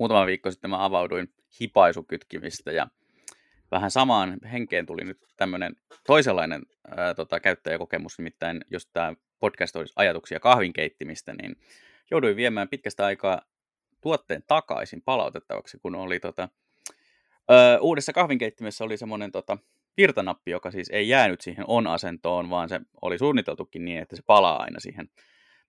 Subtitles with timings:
[0.00, 2.88] muutama viikko sitten mä avauduin hipaisukytkimistä ja
[3.70, 5.76] vähän samaan henkeen tuli nyt tämmöinen
[6.06, 6.62] toisenlainen
[6.96, 11.56] ää, tota, käyttäjäkokemus, nimittäin jos tämä podcast olisi ajatuksia kahvinkeittimistä, niin
[12.10, 13.42] jouduin viemään pitkästä aikaa
[14.00, 16.48] tuotteen takaisin palautettavaksi, kun oli tota,
[17.50, 19.58] ö, uudessa kahvinkeittimessä oli semmoinen tota,
[19.96, 24.62] virtanappi, joka siis ei jäänyt siihen on-asentoon, vaan se oli suunniteltukin niin, että se palaa
[24.62, 25.10] aina siihen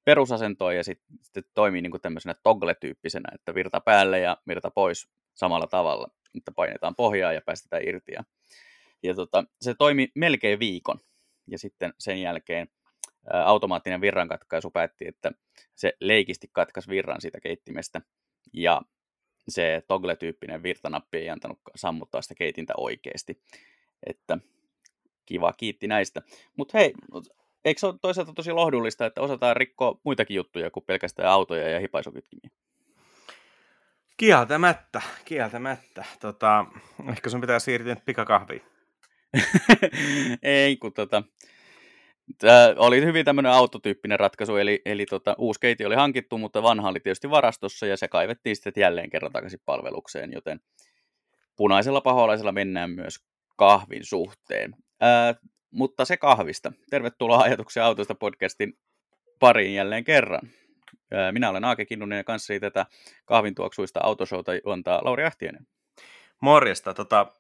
[0.04, 5.10] perusasentoon ja sitten sit toimii niin kuin tämmöisenä toggle-tyyppisenä, että virta päälle ja virta pois
[5.34, 8.12] samalla tavalla, että painetaan pohjaa ja päästetään irti.
[8.12, 8.24] Ja,
[9.04, 11.00] ja tota, se toimi melkein viikon
[11.48, 12.68] ja sitten sen jälkeen
[13.34, 15.32] ä, automaattinen virrankatkaisu päätti, että
[15.76, 18.02] se leikisti katkaisi virran siitä keittimestä
[18.54, 18.82] ja
[19.50, 23.42] se toggle-tyyppinen virtanappi ei antanut sammuttaa sitä keitintä oikeasti.
[24.06, 24.38] Että
[25.26, 26.22] kiva, kiitti näistä.
[26.58, 26.94] Mutta hei,
[27.66, 31.80] eikö se ole toisaalta tosi lohdullista, että osataan rikkoa muitakin juttuja kuin pelkästään autoja ja
[31.80, 32.50] hipaisukytkimiä?
[34.18, 36.06] Kieltämättä, kieltämättä.
[36.20, 36.66] Tota,
[37.10, 38.62] ehkä sun pitää siirtyä nyt pikakahviin.
[40.44, 41.24] Ei, kun tota,
[42.38, 46.90] Tämä oli hyvin tämmöinen autotyyppinen ratkaisu, eli, eli tota, uusi keiti oli hankittu, mutta vanha
[46.90, 50.60] oli tietysti varastossa ja se kaivettiin sitten jälleen kerran takaisin palvelukseen, joten
[51.56, 53.20] punaisella paholaisella mennään myös
[53.56, 54.76] kahvin suhteen.
[55.02, 55.36] Ää,
[55.72, 56.72] mutta se kahvista.
[56.90, 58.78] Tervetuloa Ajatuksia autosta podcastin
[59.40, 60.42] pariin jälleen kerran.
[61.32, 62.86] Minä olen Aake Kinnunen ja kanssani tätä
[63.26, 65.68] kahvintuoksuista autoshowta juontaa Lauri Ahtienen.
[66.42, 66.94] Morjesta.
[66.94, 67.34] Tota,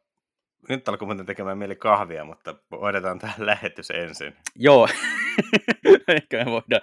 [0.69, 4.35] nyt alkoi muuten tekemään mieli kahvia, mutta hoidetaan tämä lähetys ensin.
[4.55, 4.87] Joo,
[6.07, 6.81] ehkä me voidaan,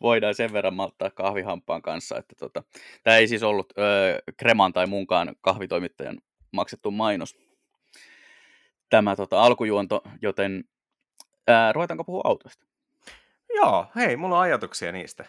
[0.00, 2.62] voidaan sen verran malttaa kahvihampaan kanssa, että tota,
[3.02, 6.18] tämä ei siis ollut öö, Kreman tai munkaan kahvitoimittajan
[6.52, 7.36] maksettu mainos
[8.90, 10.64] tämä tota, alkujuonto, joten
[11.46, 12.66] ää, ruvetaanko puhua autoista?
[13.54, 15.24] Joo, hei, mulla on ajatuksia niistä.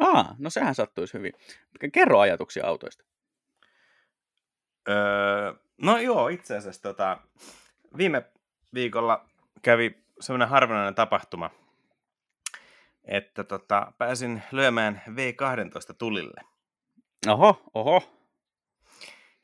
[0.00, 1.32] Aa, no sehän sattuisi hyvin.
[1.92, 3.04] Kerro ajatuksia autoista.
[4.88, 7.18] Öö, no joo, itse asiassa tota,
[7.96, 8.24] viime
[8.74, 9.26] viikolla
[9.62, 11.50] kävi semmoinen harvinainen tapahtuma,
[13.04, 16.40] että tota, pääsin lyömään V12 tulille.
[17.28, 18.02] Oho, oho.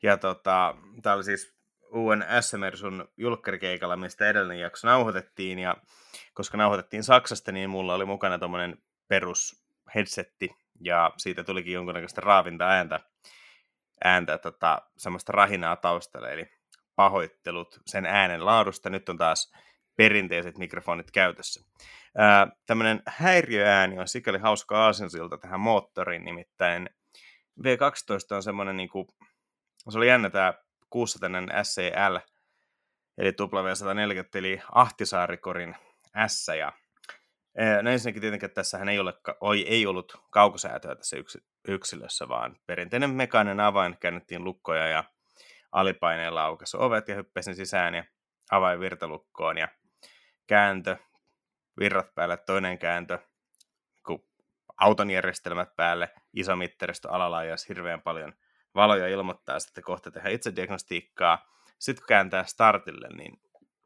[0.03, 1.56] Ja tota, tämä oli siis
[1.91, 5.75] uuden SMRsun julkkarikeikalla, mistä edellinen jakso nauhoitettiin, ja
[6.33, 8.77] koska nauhoitettiin Saksasta, niin mulla oli mukana tuommoinen
[9.07, 9.65] perus
[9.95, 10.49] headsetti,
[10.81, 12.99] ja siitä tulikin jonkunnäköistä raavinta ääntä,
[14.03, 16.49] ääntä tota, semmoista rahinaa taustalle, eli
[16.95, 18.89] pahoittelut sen äänen laadusta.
[18.89, 19.53] Nyt on taas
[19.95, 21.69] perinteiset mikrofonit käytössä.
[22.65, 26.89] Tämmöinen häiriöääni on sikäli hauska aasinsilta tähän moottoriin, nimittäin
[27.63, 29.07] V12 on semmoinen, niin kuin,
[29.89, 30.53] se oli jännä tämä
[30.89, 31.31] 600
[31.63, 32.17] SCL,
[33.17, 35.75] eli W140, eli Ahtisaarikorin
[36.27, 36.47] S.
[36.47, 36.73] Ja,
[37.81, 41.37] no ensinnäkin tietenkin, tässähän ei, ole, oi, ei ollut kaukosäätöä tässä yks,
[41.67, 45.03] yksilössä, vaan perinteinen mekaaninen avain käännettiin lukkoja ja
[45.71, 48.03] alipaineella aukesi ovet ja hyppäsin sisään ja
[48.51, 49.67] avain virtalukkoon ja
[50.47, 50.97] kääntö,
[51.79, 53.19] virrat päälle, toinen kääntö,
[54.77, 58.33] auton järjestelmät päälle, iso mittarista alalaajas hirveän paljon
[58.77, 61.45] valoja ilmoittaa sitten kohta tehdä itse diagnostiikkaa.
[61.79, 63.41] Sitten kun kääntää startille, niin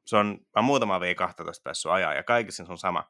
[0.06, 3.10] se on vaan muutama V12 päässyt ajaa ja kaikissa se on sama.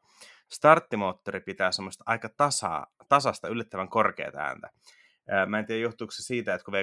[0.52, 4.70] Starttimoottori pitää semmoista aika tasaa, tasasta, yllättävän korkeat ääntä.
[5.48, 6.78] Mä en tiedä, johtuuko se siitä, että kun V12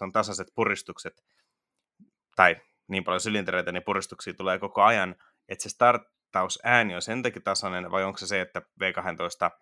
[0.00, 1.24] on tasaiset puristukset,
[2.36, 2.56] tai
[2.88, 5.16] niin paljon sylintereitä, niin puristuksia tulee koko ajan,
[5.48, 9.58] että se starttausääni on sen takia tasainen, vai onko se se, että V12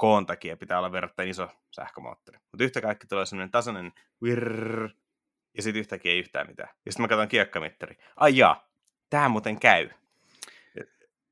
[0.00, 2.38] koon takia pitää olla verrattain iso sähkömoottori.
[2.38, 4.90] Mutta yhtä kaikki tulee semmoinen tasainen virrrr,
[5.56, 6.68] ja sitten yhtäkkiä ei yhtään mitään.
[6.86, 7.96] Ja sitten mä katson kiekkamittari.
[8.16, 8.68] Ai jaa,
[9.10, 9.88] tämä muuten käy.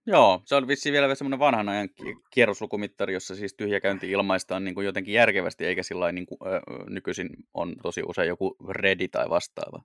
[0.06, 1.88] Joo, se on vissiin vielä semmoinen vanhan ajan
[2.30, 7.30] kierroslukumittari, jossa siis tyhjäkäynti ilmaistaan niin kuin jotenkin järkevästi, eikä sillä niin kuin, ö, nykyisin
[7.54, 9.82] on tosi usein joku ready tai vastaava.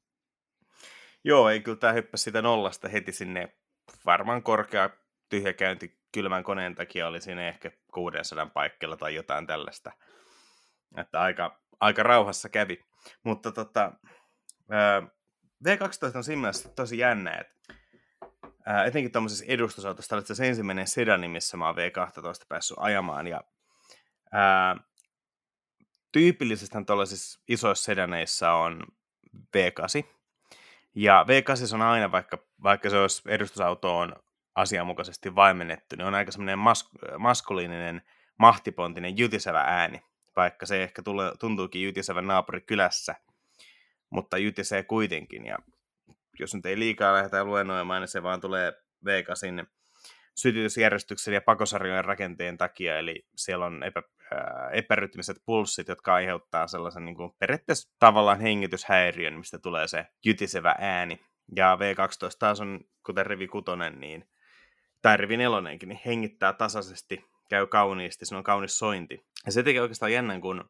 [1.24, 3.58] Joo, ei kyllä tämä hyppäsi sitä nollasta heti sinne
[4.06, 4.90] varmaan korkea
[5.34, 9.92] tyhjäkäynti kylmän koneen takia oli siinä ehkä 600 paikkeilla tai jotain tällaista.
[10.98, 12.86] Että aika, aika rauhassa kävi.
[13.24, 13.92] Mutta tota,
[15.68, 17.74] V12 on siinä tosi jännä, että
[18.86, 23.44] etenkin tuommoisessa edustusautossa, oli se ensimmäinen sedani, missä mä oon V12 päässyt ajamaan, ja
[24.32, 24.76] ää,
[26.12, 28.84] tyypillisesti tuollaisissa isoissa sedaneissa on
[29.58, 30.08] V8,
[30.96, 34.16] ja V8 on aina, vaikka, vaikka se olisi edustusauto on
[34.56, 38.02] asianmukaisesti vaimennettu, niin on aika semmoinen mas- maskuliininen,
[38.40, 40.02] mahtipontinen, jytisevä ääni,
[40.36, 43.16] vaikka se ehkä tulee, tuntuukin jytisevän naapurikylässä,
[44.10, 45.58] mutta jytisee kuitenkin, ja
[46.40, 48.74] jos nyt ei liikaa lähdetä luennoimaan, niin se vaan tulee
[49.06, 49.66] V8
[50.36, 54.04] sytytysjärjestyksen ja pakosarjojen rakenteen takia, eli siellä on epä,
[54.72, 61.20] epärytmiset pulssit, jotka aiheuttaa sellaisen niin kuin, periaatteessa tavallaan hengityshäiriön, mistä tulee se jytisevä ääni.
[61.56, 64.30] Ja V12 taas on, kuten rivi kutonen, niin,
[65.04, 69.26] tai rivi nelonenkin, niin hengittää tasaisesti, käy kauniisti, se on kaunis sointi.
[69.46, 70.70] Ja se tekee oikeastaan jännän, kun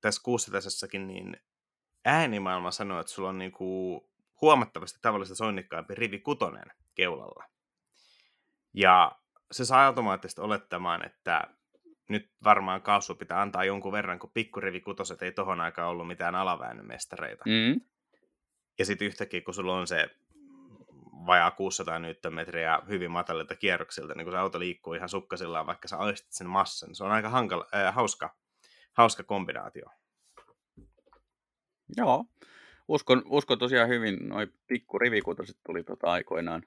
[0.00, 1.40] tässä kuusitasessakin, niin
[2.04, 4.00] äänimaailma sanoo, että sulla on niin kuin
[4.40, 7.44] huomattavasti tavallista soinnikkaampi rivi kutonen keulalla.
[8.74, 9.12] Ja
[9.52, 11.44] se saa automaattisesti olettamaan, että
[12.08, 16.34] nyt varmaan kaasu pitää antaa jonkun verran, kun pikkurivi kutoset ei tohon aikaan ollut mitään
[16.34, 17.44] alaväännymestareita.
[17.46, 17.80] Mm.
[18.78, 20.10] Ja sitten yhtäkkiä, kun sulla on se
[21.26, 25.96] vajaa 600 newtonmetriä hyvin matalilta kierroksilta, niin kun se auto liikkuu ihan sukkasillaan, vaikka sä
[25.96, 28.36] aistit sen massan, se on aika hankala, äh, hauska,
[28.92, 29.86] hauska kombinaatio.
[31.96, 32.24] Joo,
[32.88, 36.62] uskon, uskon tosiaan hyvin, noin pikkurivikutaset tuli tota aikoinaan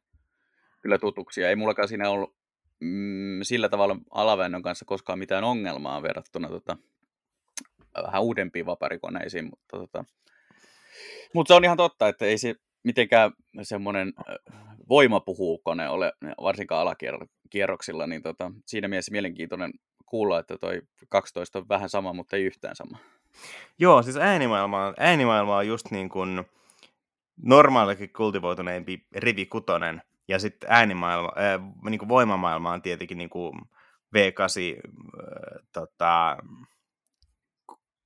[0.82, 2.36] kyllä tutuksi, ja ei mullakaan siinä ollut
[2.80, 6.78] mm, sillä tavalla alaväännön kanssa koskaan mitään ongelmaa verrattuna tota,
[8.04, 10.06] vähän uudempiin vaparikoneisiin, mutta, tota,
[11.34, 13.32] mutta se on ihan totta, että ei se mitenkään
[13.62, 14.14] semmoinen
[14.90, 19.72] voimapuhuukone ole varsinkaan alakierroksilla, niin tota, siinä mielessä mielenkiintoinen
[20.06, 22.98] kuulla, että toi 12 on vähän sama, mutta ei yhtään sama.
[23.80, 26.46] Joo, siis äänimaailma, äänimaailma on just niin kuin
[27.44, 33.54] normaalikin kultivoituneempi rivi kutonen, ja sitten äänimaailma, äh, niin kuin voimamaailma on tietenkin niin kuin
[34.16, 36.38] V8 äh, tota,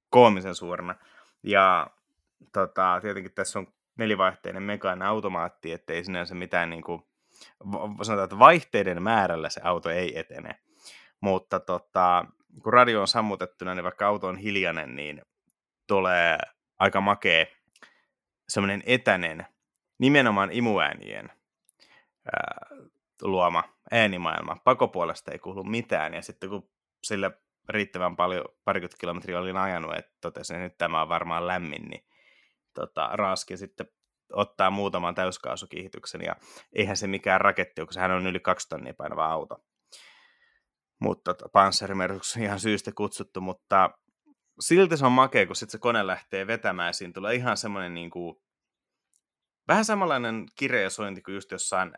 [0.09, 0.95] koomisen suurena.
[1.43, 1.87] Ja
[2.53, 3.67] tota, tietenkin tässä on
[3.97, 7.03] nelivaihteinen mekaaninen automaatti, ettei sinänsä mitään niin kuin,
[8.01, 10.55] sanotaan, että vaihteiden määrällä se auto ei etene.
[11.21, 12.25] Mutta tota,
[12.63, 15.21] kun radio on sammutettuna, niin vaikka auto on hiljainen, niin
[15.87, 16.37] tulee
[16.79, 17.45] aika makea
[18.49, 19.45] semmoinen etäinen,
[19.99, 21.29] nimenomaan imuäänien
[22.33, 22.67] ää,
[23.21, 24.57] luoma äänimaailma.
[24.63, 26.69] Pakopuolesta ei kuulu mitään, ja sitten kun
[27.03, 27.31] sille
[27.69, 32.03] riittävän paljon, parikymmentä kilometriä olin ajanut, että totesin, että nyt tämä on varmaan lämmin, niin
[32.73, 33.87] tota, Raaski sitten
[34.33, 36.35] ottaa muutaman täyskaasukihityksen, ja
[36.73, 39.57] eihän se mikään raketti ole, kun sehän on yli kaksi tonnia painava auto.
[41.01, 43.89] Mutta tota, Panzerimersuksi ihan syystä kutsuttu, mutta
[44.59, 47.93] silti se on makea, kun sitten se kone lähtee vetämään, ja siinä tulee ihan semmoinen
[47.93, 48.35] niin kuin,
[49.67, 51.93] vähän samanlainen kireesointi kuin just jossain M52,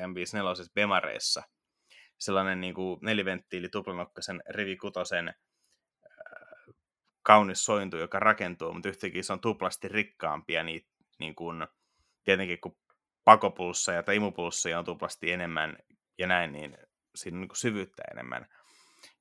[0.00, 1.42] M54 Bemareissa.
[2.18, 5.34] Sellainen niin kuin neliventtiili tuplanokkaisen rivikutosen
[7.24, 10.86] kaunis sointu, joka rakentuu, mutta yhtäkkiä se on tuplasti rikkaampia, niin,
[11.18, 11.66] niin kuin,
[12.24, 12.76] tietenkin kun
[13.24, 15.76] pakopulsseja tai imupulsseja on tuplasti enemmän
[16.18, 16.76] ja näin, niin
[17.14, 18.46] siinä on niin kuin syvyyttä enemmän.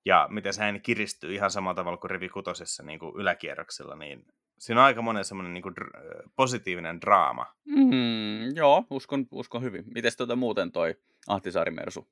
[0.05, 4.25] Ja miten se ääni kiristyy ihan samalla tavalla kuin rivi kutosessa niin kuin yläkierroksella, niin
[4.59, 7.55] siinä on aika monen semmoinen niin kuin dr- positiivinen draama.
[7.65, 9.83] Mm, joo, uskon, uskon hyvin.
[9.93, 10.95] Miten tuota muuten toi
[11.27, 12.07] Ahtisaari Mersu?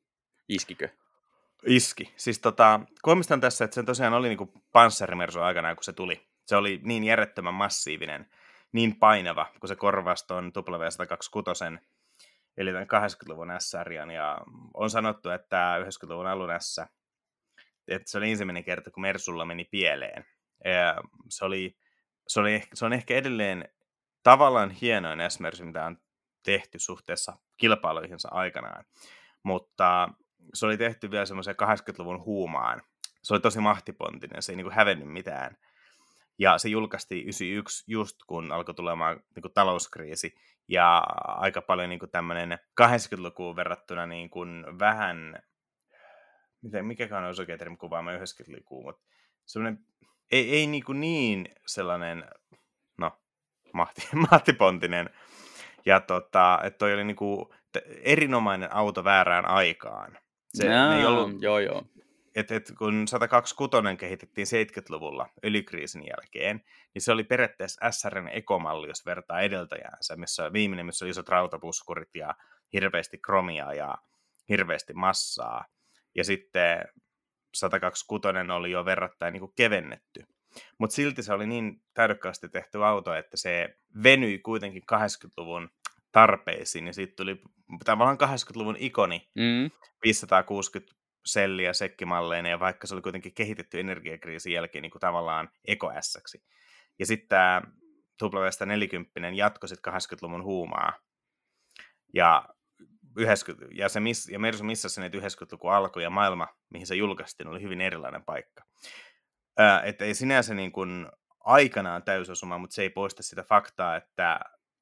[0.50, 0.90] Iskikö?
[1.66, 2.14] Iski.
[2.18, 6.28] Siis tota, komistan tässä, että se tosiaan oli niinku panssarimersu aikana, kun se tuli.
[6.46, 8.30] Se oli niin järjettömän massiivinen,
[8.72, 11.80] niin painava, kun se korvasi tuon W126,
[12.58, 14.12] eli tämän 80-luvun S-sarjan.
[14.12, 14.38] Ja
[14.74, 16.82] on sanottu, että 90-luvun alun S,
[17.88, 20.26] että se oli ensimmäinen kerta, kun Mersulla meni pieleen.
[20.66, 20.96] Ja
[21.30, 21.78] se, oli,
[22.28, 23.70] se, oli, se on ehkä edelleen
[24.24, 25.98] tavallaan hienoin S-mersu, mitä on
[26.44, 28.86] tehty suhteessa kilpailuihinsa aikanaan.
[29.44, 30.10] Mutta
[30.54, 32.82] se oli tehty vielä semmoisen 80-luvun huumaan.
[33.24, 35.58] Se oli tosi mahtipontinen, se ei niinku hävennyt mitään.
[36.40, 40.36] Ja se julkaistiin 91 just kun alkoi tulemaan niinku talouskriisi
[40.68, 44.40] ja aika paljon niinku tämmöinen 80-lukuun verrattuna niinku
[44.80, 45.44] vähän,
[46.62, 49.02] miten, mikäkään olisi oikein termi kuvaamaan 90-lukuun, mutta
[49.46, 49.86] semmoinen,
[50.32, 52.26] ei, ei niinku niin sellainen,
[52.98, 53.12] no,
[53.74, 55.10] mahti, mahtipontinen.
[55.86, 57.54] Ja tota, että toi oli niinku
[58.02, 60.18] erinomainen auto väärään aikaan.
[60.54, 61.84] Se, Jaa, ei ollut, joo, joo.
[62.36, 69.06] Et, et, kun 126 kehitettiin 70-luvulla öljykriisin jälkeen, niin se oli periaatteessa SRN ekomalli, jos
[69.06, 72.36] vertaa edeltäjäänsä, missä viimeinen, missä oli isot rautapuskurit ja
[72.74, 73.98] hirveästi kromia ja
[74.50, 75.66] hirveästi massaa.
[76.16, 76.86] Ja sitten
[77.54, 80.24] 126 oli jo verrattain niin kuin kevennetty.
[80.78, 85.70] Mutta silti se oli niin täydekkaasti tehty auto, että se venyi kuitenkin 80-luvun
[86.12, 87.42] tarpeisiin, ja siitä tuli
[87.86, 89.72] tavallaan 80-luvun ikoni, mm.
[90.04, 96.44] 560 selliä sekkimalleina, ja vaikka se oli kuitenkin kehitetty energiakriisin jälkeen niin kuin tavallaan ekoässäksi.
[97.00, 97.62] Ja sitten tämä
[98.24, 100.94] W40 jatkoi sitten 80-luvun huumaa,
[102.14, 102.46] ja
[103.18, 107.48] 90, ja, se miss, ja Mersu missasi että 90-luku alkoi, ja maailma, mihin se julkaistiin,
[107.48, 108.64] oli hyvin erilainen paikka.
[109.84, 111.08] että ei sinänsä niin kuin
[111.40, 114.40] aikanaan täysosuma, mutta se ei poista sitä faktaa, että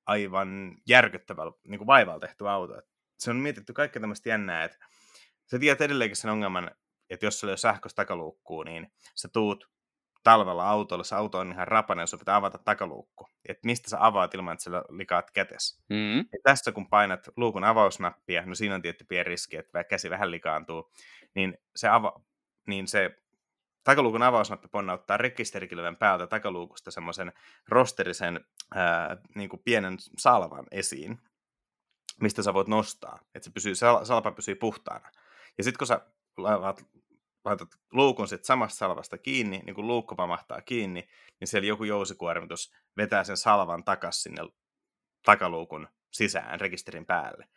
[0.09, 2.77] aivan järkyttävällä niin vaivalla tehty auto.
[2.77, 2.85] Et
[3.19, 4.77] se on mietitty kaikkea tämmöistä jännää, että
[5.51, 6.71] sä tiedät edelleenkin sen ongelman,
[7.09, 9.69] että jos sulla ei ole sähköistä takaluukkuu, niin sä tuut
[10.23, 13.27] talvella autolla, se auto on ihan rapanen, sun pitää avata takaluukku.
[13.49, 15.83] Että mistä sä avaat ilman, että sä likaat kätes.
[15.89, 16.17] Mm.
[16.17, 20.31] Ja tässä kun painat luukun avausnappia, no siinä on tietty pieni riski, että käsi vähän
[20.31, 20.91] likaantuu,
[21.35, 22.21] niin se, ava,
[22.67, 23.15] niin se
[23.83, 27.33] takaluukun avausnappi ponnauttaa rekisterikilven päältä takaluukusta semmoisen
[27.67, 28.45] rosterisen
[28.75, 31.19] ää, niin kuin pienen salvan esiin,
[32.21, 35.11] mistä sä voit nostaa, että se pysyy, salpa pysyy puhtaana.
[35.57, 36.01] Ja sitten kun sä
[36.37, 36.85] laitat,
[37.45, 41.09] laitat luukun sit samasta salvasta kiinni, niin kun luukku pamahtaa kiinni,
[41.39, 44.41] niin siellä joku jousikuormitus vetää sen salvan takas sinne
[45.25, 47.47] takaluukun sisään rekisterin päälle.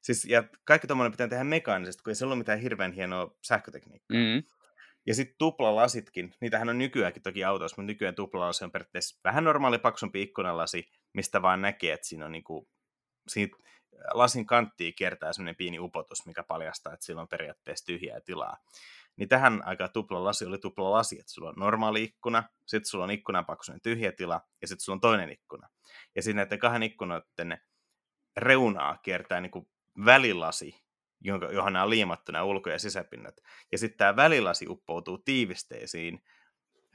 [0.00, 4.16] Siis, ja kaikki tuommoinen pitää tehdä mekaanisesti, kun ei se ollut mitään hirveän hienoa sähkötekniikkaa.
[4.16, 4.42] Mm.
[5.06, 9.78] Ja sitten tuplalasitkin, niitähän on nykyäänkin toki autoissa, mutta nykyään tuplalasi on periaatteessa vähän normaali
[9.78, 12.68] paksumpi ikkunalasi, mistä vaan näkee, että siinä on niinku,
[13.28, 13.56] siitä
[14.14, 18.56] lasin kanttiin kiertää semmoinen pieni upotus, mikä paljastaa, että sillä on periaatteessa tyhjää tilaa.
[19.16, 23.46] Niin tähän aikaan tuplalasi oli tuplalasi, että sulla on normaali ikkuna, sitten sulla on ikkunan
[23.46, 25.68] paksuinen tyhjä tila, ja sitten sulla on toinen ikkuna.
[26.14, 27.58] Ja siinä näiden kahden ikkunoiden
[28.36, 29.68] reunaa kiertää niin kuin
[30.04, 30.85] välilasi,
[31.24, 33.34] johon nämä on liimattu nämä ulko- ja sisäpinnat.
[33.72, 36.22] Ja sitten tämä välilasi uppoutuu tiivisteisiin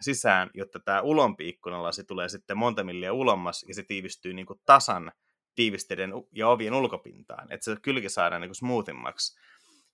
[0.01, 4.59] sisään, jotta tämä ulompi ikkunalasi tulee sitten monta milliä ulommas, ja se tiivistyy niin kuin
[4.65, 5.11] tasan
[5.55, 9.39] tiivisteiden ja ovien ulkopintaan, että se kylki saadaan niin smoothimmaksi.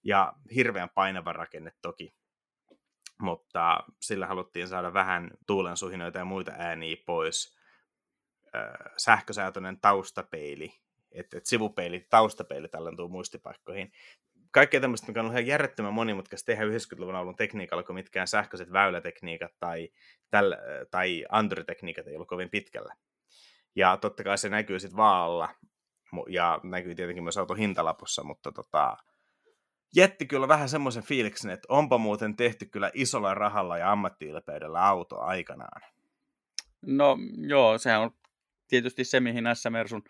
[0.03, 2.15] Ja hirveän painava rakenne toki,
[3.22, 7.57] mutta sillä haluttiin saada vähän tuulensuhinoita ja muita ääniä pois.
[8.98, 10.74] Sähkösäätöinen taustapeili,
[11.11, 13.91] että et sivupeili, taustapeili tallentuu muistipaikkoihin.
[14.51, 19.51] Kaikkea tämmöistä, mikä on ihan järjettömän monimutkaista tehdä 90-luvun alun tekniikalla, kun mitkään sähköiset väylätekniikat
[19.59, 19.89] tai,
[20.29, 20.55] täl,
[20.91, 22.95] tai Android-tekniikat ei ollut kovin pitkällä.
[23.75, 25.49] Ja totta kai se näkyy sitten vaalla,
[26.29, 28.97] ja näkyy tietenkin myös auton hintalapussa, mutta tota,
[29.95, 35.19] jätti kyllä vähän semmoisen fiiliksen, että onpa muuten tehty kyllä isolla rahalla ja ammattiylpeydellä auto
[35.19, 35.81] aikanaan.
[36.81, 38.11] No joo, sehän on
[38.67, 40.03] tietysti se, mihin S-Mersun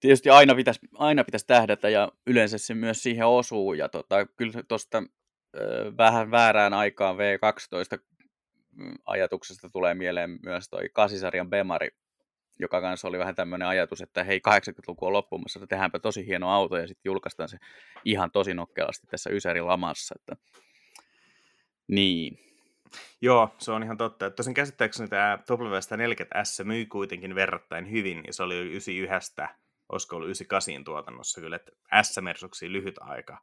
[0.00, 3.74] tietysti aina pitäisi, aina pitäisi tähdätä ja yleensä se myös siihen osuu.
[3.74, 5.02] Ja tota, kyllä tuosta
[5.96, 7.98] vähän väärään aikaan V12
[8.72, 11.88] mm, ajatuksesta tulee mieleen myös toi kasisarjan Bemari,
[12.58, 16.50] joka kanssa oli vähän tämmöinen ajatus, että hei 80-luku on loppumassa, että tehdäänpä tosi hieno
[16.50, 17.58] auto ja sitten julkaistaan se
[18.04, 20.14] ihan tosi nokkelasti tässä Ysärin lamassa.
[20.20, 20.36] Että...
[21.88, 22.38] Niin.
[23.20, 24.30] Joo, se on ihan totta.
[24.30, 29.34] Tosin käsittääkseni tämä W140S myi kuitenkin verrattain hyvin, ja se oli 91,
[29.88, 31.72] olisiko ollut 98 tuotannossa kyllä, että
[32.02, 33.38] S-mersuksi lyhyt aika,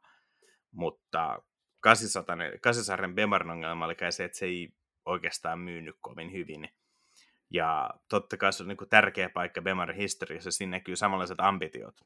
[0.70, 1.42] mutta
[1.80, 4.68] 800, 800 Bemarin ongelma oli se, että se ei
[5.04, 6.68] oikeastaan myynyt kovin hyvin.
[7.50, 12.00] Ja totta kai se on niin tärkeä paikka Bemarin historiassa, siinä näkyy samanlaiset ambitiot.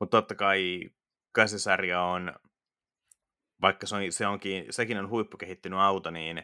[0.00, 0.80] Mutta totta kai
[1.32, 2.34] kasisarja on,
[3.62, 6.42] vaikka se, on, se onkin, sekin on huippukehittynyt auto, niin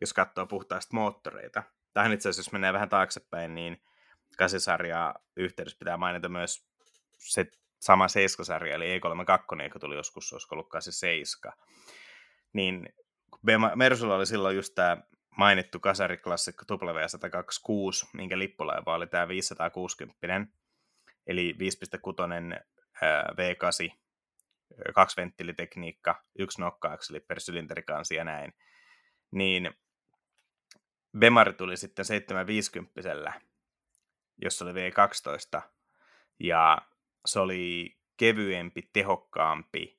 [0.00, 1.62] jos katsoo puhtaasti moottoreita,
[1.92, 3.82] tähän itse asiassa jos menee vähän taaksepäin, niin
[4.38, 6.73] kasisarja yhteydessä pitää mainita myös
[7.24, 7.46] se
[7.80, 11.58] sama Seiska-sarja, eli E32, joka tuli joskus, olisiko ollut 87.
[12.52, 12.88] Niin
[13.74, 14.96] Mersulla oli silloin just tämä
[15.38, 20.46] mainittu kasariklassikko W126, minkä lippulaiva oli tämä 560,
[21.26, 21.56] eli
[22.54, 22.60] 5.6
[23.32, 23.96] V8,
[24.94, 28.54] kaksiventtiilitekniikka, yksi nokkaakseli per sylinterikansi ja näin.
[29.30, 29.70] Niin
[31.18, 32.92] Bemari tuli sitten 750
[34.42, 35.62] jossa oli V12,
[36.40, 36.78] ja
[37.26, 39.98] se oli kevyempi, tehokkaampi,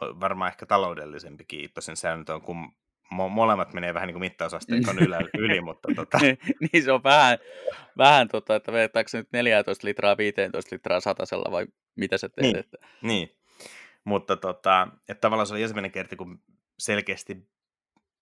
[0.00, 2.72] varmaan ehkä taloudellisempikin, tosin se nyt on, kun
[3.14, 6.18] mo- molemmat menee vähän niin kuin mittausasteikon yli, yli mutta tota...
[6.60, 7.38] niin se on vähän,
[7.98, 12.42] vähän tota, että vedettäekö nyt 14 litraa 15 litraa satasella vai mitä se teet?
[12.42, 12.78] Niin, että...
[13.02, 13.36] niin.
[14.04, 16.42] mutta tota, että tavallaan se oli ensimmäinen kerta, kun
[16.78, 17.48] selkeästi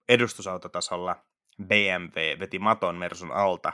[0.08, 1.24] edustusautotasolla
[1.66, 3.72] BMW veti maton Mersun alta,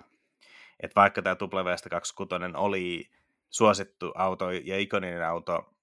[0.80, 3.10] että vaikka tämä W126 oli
[3.50, 5.74] suosittu auto ja ikoninen auto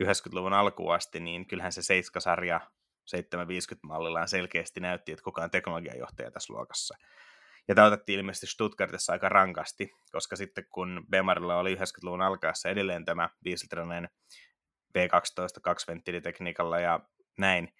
[0.00, 2.60] 90-luvun alkuun asti, niin kyllähän se 7-sarja
[3.16, 6.96] 750-mallillaan selkeästi näytti, että kukaan teknologiajohtaja tässä luokassa.
[7.68, 13.04] Ja tämä otettiin ilmeisesti Stuttgartissa aika rankasti, koska sitten kun Bemarilla oli 90-luvun alkaessa edelleen
[13.04, 14.08] tämä viisilitrainen
[14.98, 17.00] V12 kaksiventtiilitekniikalla ja
[17.38, 17.74] näin,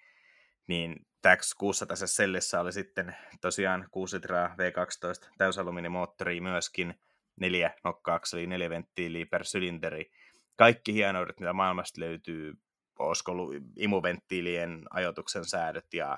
[0.67, 6.95] niin TAX 600 sellissä oli sitten tosiaan 6 litraa V12 täysalumiinimoottori myöskin,
[7.39, 10.11] neljä nokkaakseli, eli neljä venttiiliä per sylinteri.
[10.55, 12.53] Kaikki hienoudet, mitä maailmasta löytyy,
[12.99, 16.17] olisiko ollut imuventtiilien ajoituksen säädöt ja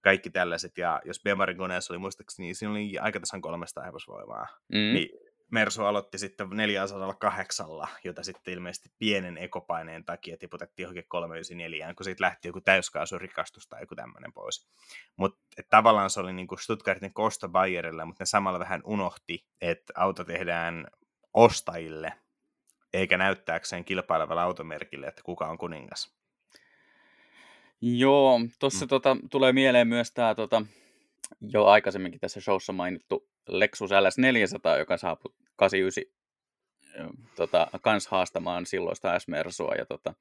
[0.00, 0.78] kaikki tällaiset.
[0.78, 4.46] Ja jos Bemarin koneessa oli muistaakseni, niin siinä oli aika tasan 300 hevosvoimaa.
[4.68, 4.94] Mm.
[4.94, 5.08] Niin
[5.54, 7.66] Mersu aloitti sitten 408,
[8.04, 13.82] jota sitten ilmeisesti pienen ekopaineen takia tiputettiin johonkin 394, kun siitä lähti joku täyskaasurikastus tai
[13.82, 14.68] joku tämmöinen pois.
[15.16, 20.24] Mutta tavallaan se oli niinku Stuttgartin kosto Bayerille, mutta ne samalla vähän unohti, että auto
[20.24, 20.86] tehdään
[21.34, 22.12] ostajille,
[22.92, 26.14] eikä näyttääkseen kilpailevalle automerkille, että kuka on kuningas.
[27.80, 28.88] Joo, tuossa mm.
[28.88, 30.62] tota, tulee mieleen myös tämä tota,
[31.40, 36.14] jo aikaisemminkin tässä showssa mainittu Lexus LS400, joka saapui 89
[37.36, 39.74] tota, kans haastamaan silloista S-Mersua.
[39.74, 40.14] Ja tota,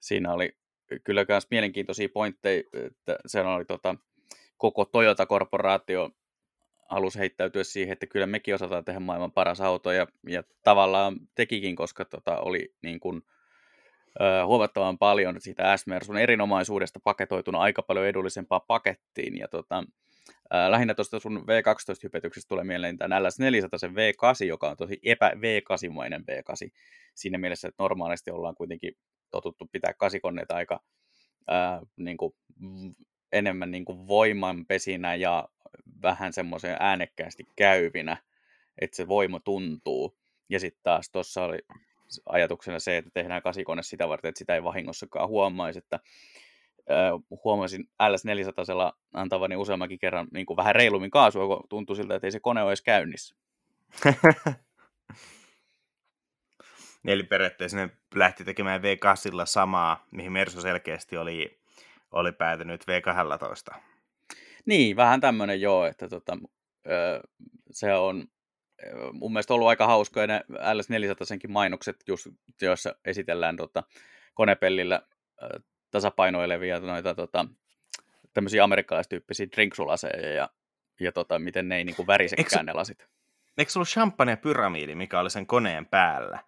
[0.00, 0.56] siinä oli
[1.04, 3.94] kyllä myös mielenkiintoisia pointteja, että se oli tota,
[4.56, 6.10] koko Toyota-korporaatio
[6.88, 11.76] halusi heittäytyä siihen, että kyllä mekin osataan tehdä maailman paras auto, ja, ja tavallaan tekikin,
[11.76, 13.22] koska tota, oli niin kuin,
[14.20, 19.84] ö, huomattavan paljon siitä S-Mersun erinomaisuudesta paketoituna aika paljon edullisempaa pakettiin, ja tota,
[20.54, 23.22] Äh, lähinnä tuosta sun V12-hypetyksestä tulee mieleen tämä LS400,
[23.76, 26.70] se V8, joka on tosi epä V8-mainen V8.
[27.14, 28.94] Siinä mielessä, että normaalisti ollaan kuitenkin
[29.30, 30.80] totuttu pitää kasikoneita aika
[31.48, 32.34] ää, niin kuin,
[33.32, 35.48] enemmän niin kuin voimanpesinä ja
[36.02, 38.16] vähän semmoisen äänekkäästi käyvinä,
[38.80, 40.18] että se voima tuntuu.
[40.48, 41.58] Ja sitten taas tuossa oli
[42.26, 46.00] ajatuksena se, että tehdään kasikone sitä varten, että sitä ei vahingossakaan huomaisi, että
[47.44, 52.32] huomasin LS400 antavani useammankin kerran niin kuin vähän reilummin kaasua, kun tuntui siltä, että ei
[52.32, 53.36] se kone ole edes käynnissä.
[57.04, 58.84] Eli periaatteessa ne lähti tekemään V8
[59.44, 61.60] samaa, mihin Mersu selkeästi oli,
[62.10, 63.74] oli päätynyt V12.
[64.66, 66.38] Niin, vähän tämmöinen joo, että tota,
[67.70, 68.26] se on
[69.12, 72.26] mun mielestä ollut aika hauskoja ne LS400 mainokset, just,
[72.60, 73.82] joissa esitellään tota,
[74.34, 75.02] konepellillä
[75.92, 77.46] tasapainoilevia noita tota,
[78.34, 80.48] tämmöisiä amerikkalaistyyppisiä drinksulaseja ja,
[81.00, 83.06] ja tota, miten ne ei niinku värisekään ne lasit.
[83.58, 86.38] Eikö se ollut champagne pyramiidi, mikä oli sen koneen päällä?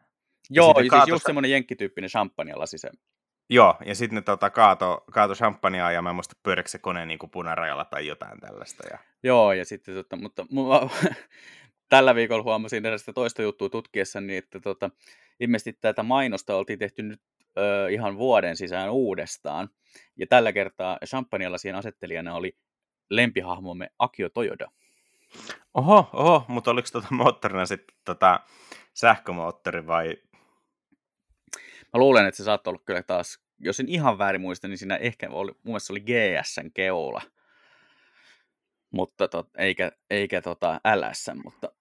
[0.50, 1.10] Joo, ja siis kaato...
[1.10, 2.90] just semmoinen jenkkityyppinen champagne-lasi se.
[3.50, 7.06] Joo, ja sitten ne tota, kaato, kaato champagnea ja mä en muista pyöreekö se kone
[7.06, 8.86] niin punarajalla tai jotain tällaista.
[8.90, 8.98] Ja...
[9.22, 10.90] Joo, ja sitten tota, mutta mulla,
[11.88, 14.90] tällä viikolla huomasin erästä toista juttua tutkiessa, niin että tota,
[15.40, 17.20] ilmeisesti tätä mainosta oltiin tehty nyt
[17.58, 19.68] ö, ihan vuoden sisään uudestaan.
[20.16, 22.56] Ja tällä kertaa champagnelasien asettelijana oli
[23.10, 24.70] lempihahmomme Akio Toyoda.
[25.74, 28.40] Oho, oho, mutta oliko tuota moottorina sitten tota
[28.94, 30.16] sähkömoottori vai?
[31.92, 34.96] Mä luulen, että se saattoi olla kyllä taas, jos en ihan väärin muista, niin siinä
[34.96, 37.22] ehkä oli, mun mielestä oli GSn keula.
[38.90, 41.72] Mutta tot, eikä, eikä tota LS, mutta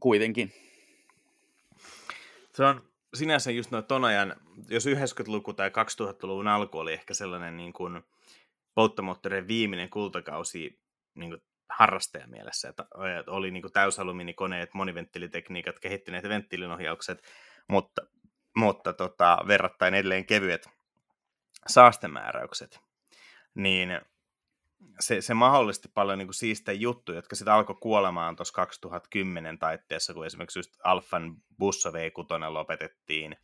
[0.00, 0.52] kuitenkin.
[2.54, 4.36] Se on, sinänsä just noin ton ajan,
[4.68, 8.02] jos 90-luku tai 2000-luvun alku oli ehkä sellainen niin kuin
[8.74, 10.80] polttomoottorien viimeinen kultakausi
[11.14, 12.86] niin kuin harrastajan mielessä, että
[13.26, 17.22] oli niin kuin täysalumiinikoneet, moniventtiilitekniikat, kehittyneet venttiilinohjaukset,
[17.68, 18.02] mutta,
[18.56, 20.68] mutta tota, verrattain edelleen kevyet
[21.66, 22.80] saastemääräykset,
[23.54, 24.00] niin
[25.00, 30.26] se, se mahdollisti paljon niin siistejä juttuja, jotka sitten alkoi kuolemaan tuossa 2010 taitteessa, kun
[30.26, 33.36] esimerkiksi just Alfan Busso V6 lopetettiin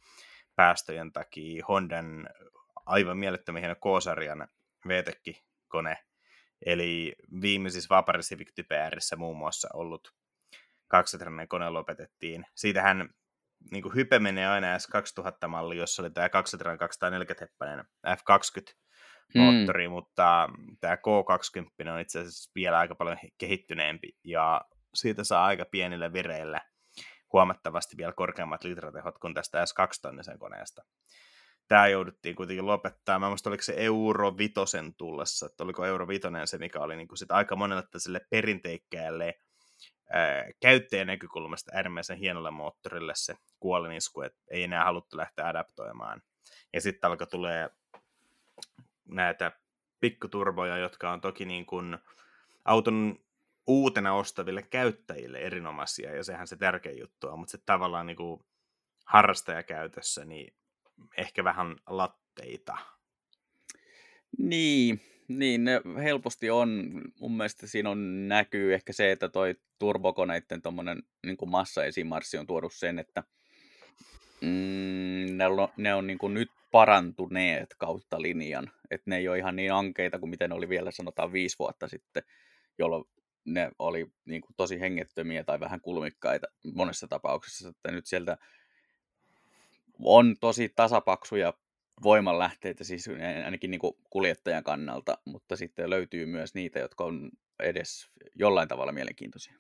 [0.57, 2.29] päästöjen takia, Hondan
[2.87, 4.49] aivan mielettömän hieno K-sarjan
[4.89, 5.99] VTEC-kone,
[6.67, 10.15] eli viimeisissä Vapari Civic Type muun muassa ollut
[10.89, 12.47] kaksitrainen kone lopetettiin.
[12.55, 13.15] Siitähän
[13.71, 18.88] niin hype menee aina S2000-malli, jossa oli tämä kaksitrainen 240 F20 Hmm.
[19.35, 19.93] Moottori, mm.
[19.93, 20.49] mutta
[20.81, 24.61] tämä K20 on itse asiassa vielä aika paljon kehittyneempi ja
[24.95, 26.61] siitä saa aika pienillä vireillä
[27.33, 30.85] huomattavasti vielä korkeammat litratehot kuin tästä S2-tonnisen koneesta.
[31.69, 33.19] Tämä jouduttiin kuitenkin lopettaa.
[33.19, 37.09] Mä muistan, oliko se Euro Vitosen tullessa, että oliko Euro Vitonen se, mikä oli niin
[37.09, 39.35] kuin sit aika monelle tällaiselle perinteikkäälle
[40.13, 46.23] ää, käyttäjän näkökulmasta äärimmäisen hienolle moottorille se kuolinisku, että ei enää haluttu lähteä adaptoimaan.
[46.73, 47.71] Ja sitten alkoi tulee
[49.09, 49.53] näitä
[50.01, 51.99] pikkuturboja, jotka on toki niin kuin
[52.65, 53.19] auton
[53.67, 58.45] uutena ostaville käyttäjille erinomaisia, ja sehän se tärkein juttu on, mutta se tavallaan niin kuin
[59.05, 60.55] harrastajakäytössä, niin
[61.17, 62.77] ehkä vähän latteita.
[64.39, 66.91] Niin, niin ne helposti on.
[67.21, 72.73] Mun mielestä siinä on, näkyy ehkä se, että toi turbokoneiden tommonen niin massa-esimarssi on tuonut
[72.73, 73.23] sen, että
[74.41, 78.71] mm, ne on, ne on niin kuin nyt parantuneet kautta linjan.
[78.91, 81.89] Että ne ei ole ihan niin ankeita kuin miten ne oli vielä sanotaan viisi vuotta
[81.89, 82.23] sitten,
[82.79, 83.05] jolloin
[83.45, 87.69] ne oli niin kuin tosi hengettömiä tai vähän kulmikkaita monessa tapauksessa.
[87.69, 88.39] Että nyt sieltä
[89.99, 91.55] on tosi tasapaksuja
[92.03, 93.11] voimanlähteitä, siis
[93.45, 97.31] ainakin niin kuin kuljettajan kannalta, mutta sitten löytyy myös niitä, jotka on
[97.63, 99.55] edes jollain tavalla mielenkiintoisia.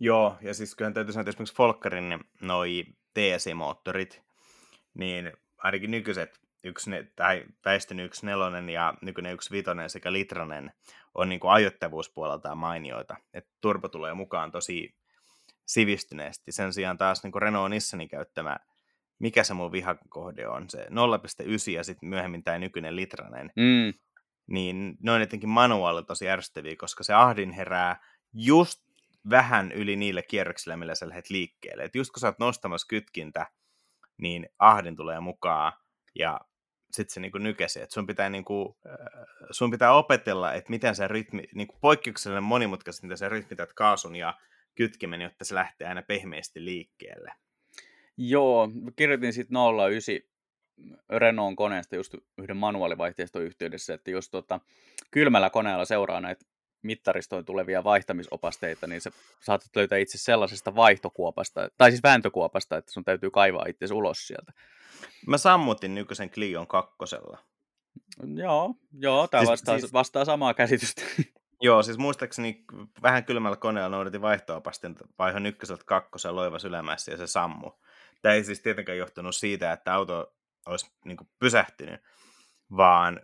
[0.00, 4.22] Joo, ja siis kyllähän täytyy sanoa, että esimerkiksi Folkkarin noi TSI-moottorit,
[4.94, 9.38] niin ainakin nykyiset yksi, tai väistön 1.4 ja nykyinen
[9.84, 10.72] 1.5 sekä litranen
[11.14, 13.16] on niin kuin ajoittavuuspuoleltaan mainioita.
[13.34, 14.94] Että turbo tulee mukaan tosi
[15.66, 16.52] sivistyneesti.
[16.52, 18.56] Sen sijaan taas niin kuin Renault Nissanin käyttämä,
[19.18, 23.94] mikä se mun vihakohde on, se 0.9 ja sitten myöhemmin tämä nykyinen litranen, Mm.
[24.46, 28.00] niin ne on jotenkin manuaali tosi ärsyttäviä, koska se ahdin herää
[28.32, 28.88] just
[29.30, 31.82] vähän yli niille kierroksille, millä sä lähdet liikkeelle.
[31.84, 33.46] Et just kun sä oot nostamassa kytkintä,
[34.18, 35.72] niin ahdin tulee mukaan
[36.14, 36.40] ja
[36.90, 37.80] sitten se niinku nykesi.
[37.80, 43.06] Et sun, pitää niinku, äh, sun pitää opetella, että miten se rytmi, niinku poikkeuksellinen monimutkaisesti,
[43.06, 44.34] miten se rytmität kaasun ja
[44.74, 47.32] kytkimen, jotta se lähtee aina pehmeästi liikkeelle.
[48.16, 50.14] Joo, kirjoitin sitten 09
[51.10, 54.60] Renault koneesta just yhden manuaalivaihteiston yhteydessä, että jos tota,
[55.10, 56.44] kylmällä koneella seuraa näitä
[56.82, 59.10] mittaristoon tulevia vaihtamisopasteita, niin sä
[59.40, 64.52] saatat löytää itse sellaisesta vaihtokuopasta, tai siis vääntökuopasta, että sun täytyy kaivaa itse ulos sieltä.
[65.26, 67.38] Mä sammutin nykyisen Clion kakkosella.
[68.34, 71.02] Joo, joo tämä Siis- vastaa, siis- vastaa samaa käsitystä.
[71.60, 72.64] Joo, siis muistaakseni
[73.02, 77.70] vähän kylmällä koneella noudatin vaihto-opastin vaihon ykköseltä kakkosen loivas ylämässä ja se sammu.
[78.22, 80.34] Tämä ei siis tietenkään johtunut siitä, että auto
[80.66, 82.00] olisi niin pysähtynyt,
[82.76, 83.20] vaan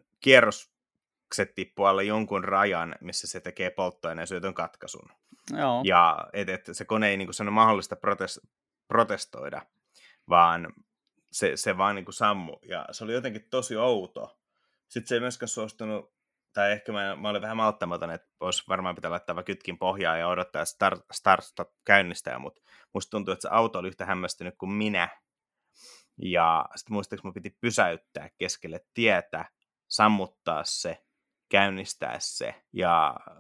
[1.35, 5.09] kierrokset tippuu alle jonkun rajan, missä se tekee polttoaineen syötön katkaisun.
[5.59, 8.49] joo, Ja et, et se kone ei niin kuin, sano mahdollista protes-
[8.89, 9.63] protestoida,
[10.29, 10.73] vaan
[11.33, 12.57] se, se vaan niin kuin sammu.
[12.69, 14.39] Ja se oli jotenkin tosi outo.
[14.89, 16.15] Sitten se ei myöskään suostunut,
[16.53, 20.17] tai ehkä mä, mä olin vähän malttamaton, että olisi varmaan pitää laittaa vaikka kytkin pohjaa
[20.17, 22.63] ja odottaa start, start stop käynnistää, mutta
[22.95, 25.09] musta tuntuu, että se auto oli yhtä hämmästynyt kuin minä.
[26.23, 29.45] Ja sitten muistaakseni mun piti pysäyttää keskelle tietä,
[29.89, 31.04] sammuttaa se,
[31.55, 32.55] käynnistää se.
[32.73, 33.37] Ja äh,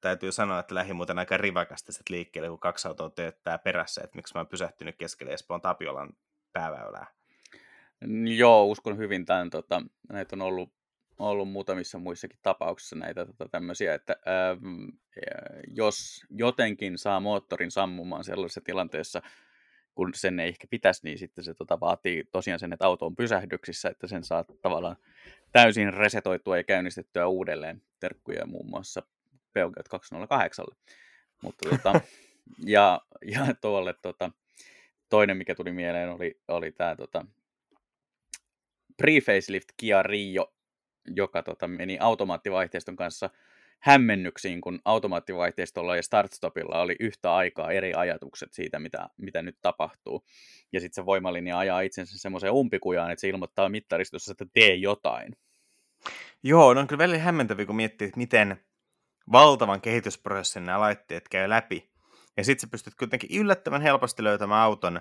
[0.00, 4.16] täytyy sanoa, että lähi muuten aika rivakasti sit liikkeelle, kun kaksi autoa tööttää perässä, että
[4.16, 6.10] miksi mä oon pysähtynyt keskelle Espoon Tapiolan
[6.52, 7.06] pääväylää.
[8.36, 9.50] Joo, uskon hyvin tämän.
[9.50, 10.72] Tota, näitä on ollut,
[11.18, 14.92] ollut muutamissa muissakin tapauksissa näitä tota, tämmöisiä, että ää, mm,
[15.30, 19.22] ää, jos jotenkin saa moottorin sammumaan sellaisessa tilanteessa,
[19.94, 23.16] kun sen ei ehkä pitäisi, niin sitten se tota, vaatii tosiaan sen, että auto on
[23.16, 24.96] pysähdyksissä, että sen saa tavallaan
[25.52, 27.82] täysin resetoitua ja käynnistettyä uudelleen.
[28.00, 29.02] Terkkuja muun muassa
[29.52, 30.64] Peugeot 208.
[31.42, 32.00] Mutta, tota,
[32.66, 34.30] ja, ja tuolle tota,
[35.08, 37.26] toinen, mikä tuli mieleen, oli, oli tämä tota,
[39.02, 40.54] pre-facelift Kia Rio,
[41.06, 43.30] joka tota, meni automaattivaihteiston kanssa
[43.78, 50.24] hämmennyksiin, kun automaattivaihteistolla ja startstopilla oli yhtä aikaa eri ajatukset siitä, mitä, mitä nyt tapahtuu.
[50.72, 55.36] Ja sitten se voimalinja ajaa itsensä semmoiseen umpikujaan, että se ilmoittaa mittaristossa, että tee jotain.
[56.42, 58.64] Joo, ne on kyllä välillä hämmentäviä, kun miettii, että miten
[59.32, 61.90] valtavan kehitysprosessin nämä laitteet käy läpi.
[62.36, 65.00] Ja sitten sä pystyt kuitenkin yllättävän helposti löytämään auton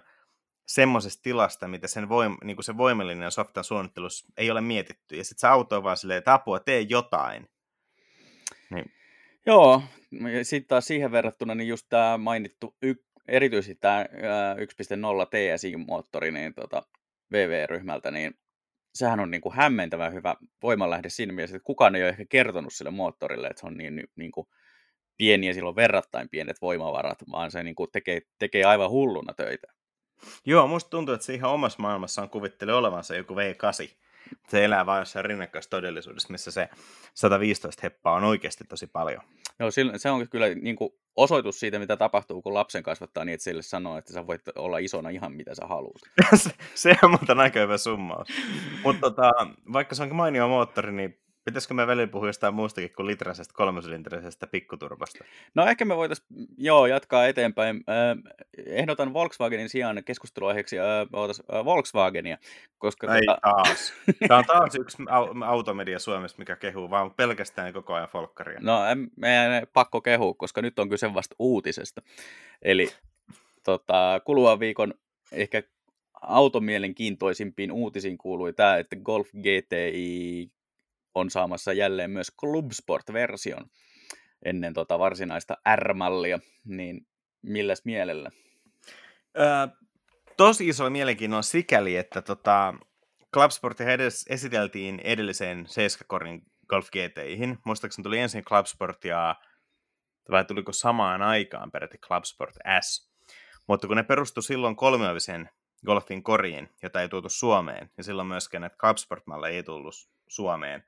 [0.67, 5.15] semmoisesta tilasta, mitä sen, voim, niin se voimallinen softan suunnittelussa ei ole mietitty.
[5.15, 7.49] Ja sitten se auto on vaan silleen, että apua, tee jotain.
[9.45, 9.81] Joo,
[10.43, 14.05] sitten taas siihen verrattuna, niin just tämä mainittu, y- erityisesti tämä
[14.57, 16.83] 1.0 TSI-moottori niin tota,
[17.31, 18.33] VV-ryhmältä, niin
[18.95, 22.73] sehän on niin kuin hämmentävän hyvä voimanlähde siinä mielessä, että kukaan ei ole ehkä kertonut
[22.73, 24.47] sille moottorille, että se on niin, niin kuin
[25.17, 29.33] pieni ja sillä on verrattain pienet voimavarat, vaan se niin kuin tekee, tekee aivan hulluna
[29.33, 29.67] töitä.
[30.45, 33.95] Joo, musta tuntuu, että se ihan omassa maailmassaan kuvittelee olevansa joku V8.
[34.47, 36.69] Se elää vaan jossain rinnakkaisessa todellisuudessa, missä se
[37.13, 39.21] 115 heppaa on oikeasti tosi paljon.
[39.59, 43.33] Joo, sillä- se on kyllä niin kuin osoitus siitä, mitä tapahtuu, kun lapsen kasvattaa niin,
[43.33, 46.01] että sille sanoo, että sä voit olla isona ihan mitä sä haluat.
[46.43, 48.27] se, se on muuten aika hyvä summaus.
[48.83, 49.31] Mutta tota,
[49.73, 54.47] vaikka se onkin mainio moottori, niin pitäisikö me välillä puhua jostain muustakin kuin litrasesta kolmosylinterisestä
[54.47, 55.23] pikkuturvasta?
[55.55, 57.83] No ehkä me voitaisiin, joo, jatkaa eteenpäin.
[58.65, 62.37] Ehdotan Volkswagenin sijaan keskusteluaiheeksi äh, Volkswagenia,
[62.77, 63.93] koska Ei tota, taas.
[64.27, 68.59] Tämä on taas yksi au- automedia Suomessa, mikä kehuu vaan pelkästään koko ajan folkkaria.
[68.61, 72.01] no en, meidän pakko kehua, koska nyt on kyse vasta uutisesta.
[72.61, 72.89] Eli
[73.63, 74.93] tota, kuluvan viikon
[75.31, 75.63] ehkä
[76.21, 80.56] automielenkiintoisimpiin uutisiin kuului tämä, että Golf GTI
[81.19, 83.65] on saamassa jälleen myös Club Sport-version
[84.45, 87.07] ennen tota varsinaista R-mallia, niin
[87.41, 88.31] milläs mielellä?
[89.39, 89.67] Öö,
[90.37, 92.73] tosi iso mielenkiinnon sikäli, että tota,
[93.33, 97.57] Clubsportia edes esiteltiin edelliseen 7-korin Golf GTIhin.
[97.65, 99.35] Muistaakseni tuli ensin Clubsport ja
[100.31, 103.11] vai tuliko samaan aikaan peräti Clubsport S.
[103.67, 105.49] Mutta kun ne perustui silloin kolmioivisen
[105.85, 109.95] Golfin koriin, jota ei tuotu Suomeen, ja silloin myöskään näitä Clubsport-malleja ei tullut
[110.27, 110.83] Suomeen,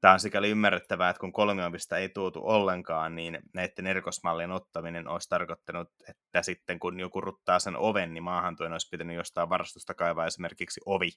[0.00, 5.28] tämä on sikäli ymmärrettävää, että kun kolmiovista ei tuotu ollenkaan, niin näiden erkosmallien ottaminen olisi
[5.28, 10.26] tarkoittanut, että sitten kun joku ruttaa sen oven, niin maahantuen olisi pitänyt jostain varastosta kaivaa
[10.26, 11.10] esimerkiksi ovi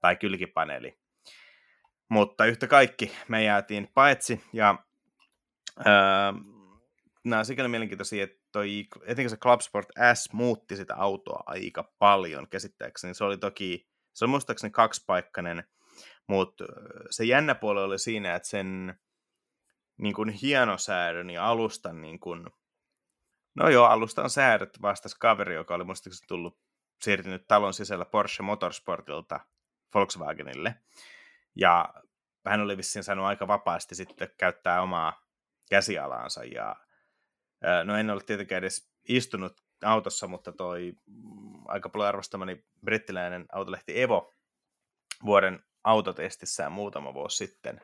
[0.00, 0.98] tai kylkipaneeli.
[2.08, 4.78] Mutta yhtä kaikki me jäätiin paitsi, ja
[5.86, 6.32] öö,
[7.24, 11.92] nämä on sikäli mielenkiintoisia, että toi, etenkin se Club Sport S muutti sitä autoa aika
[11.98, 13.14] paljon käsittääkseni.
[13.14, 15.64] Se oli toki, se oli muistaakseni kaksipaikkainen,
[16.26, 16.64] mutta
[17.10, 18.98] se jännä puoli oli siinä, että sen
[19.98, 22.46] niin kuin hienosäädön ja alustan, niin kuin,
[23.54, 26.58] no joo, alustan säädöt vastasi kaveri, joka oli muistaakseni tullut
[27.02, 29.40] siirtynyt talon sisällä Porsche Motorsportilta
[29.94, 30.74] Volkswagenille.
[31.56, 31.94] Ja
[32.46, 35.26] hän oli vissiin saanut aika vapaasti sitten käyttää omaa
[35.70, 36.44] käsialaansa.
[36.44, 36.76] Ja,
[37.84, 44.02] no en ole tietenkään edes istunut autossa, mutta toi mm, aika paljon arvostamani brittiläinen autolehti
[44.02, 44.34] Evo
[45.24, 47.80] vuoden autotestissään muutama vuosi sitten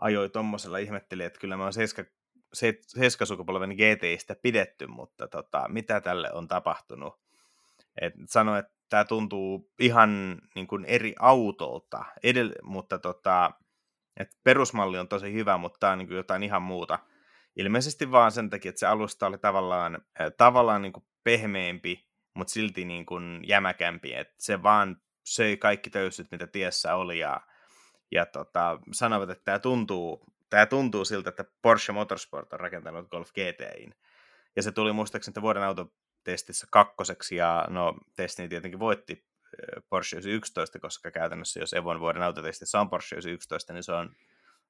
[0.00, 6.32] ajoi tuommoisella, ihmetteli, että kyllä mä oon 7 sukupolven GTistä pidetty, mutta tota, mitä tälle
[6.32, 7.20] on tapahtunut?
[8.00, 13.50] Et sano, että tämä tuntuu ihan niin kuin eri autolta, edell- mutta tota,
[14.16, 16.98] et perusmalli on tosi hyvä, mutta tämä on niin kuin jotain ihan muuta.
[17.56, 19.98] Ilmeisesti vaan sen takia, että se alusta oli tavallaan,
[20.36, 24.14] tavallaan niin kuin pehmeämpi, mutta silti niin kuin jämäkämpi.
[24.14, 27.40] Et se vaan söi kaikki töysyt, mitä tiessä oli, ja,
[28.10, 33.28] ja tota, sanovat, että tämä tuntuu, tämä tuntuu siltä, että Porsche Motorsport on rakentanut Golf
[33.32, 33.94] GTIin.
[34.56, 39.30] Ja se tuli muistaakseni että vuoden autotestissä kakkoseksi, ja no testini tietenkin voitti
[39.88, 44.14] Porsche 911, koska käytännössä jos Evon vuoden autotestissä on Porsche 911, niin se on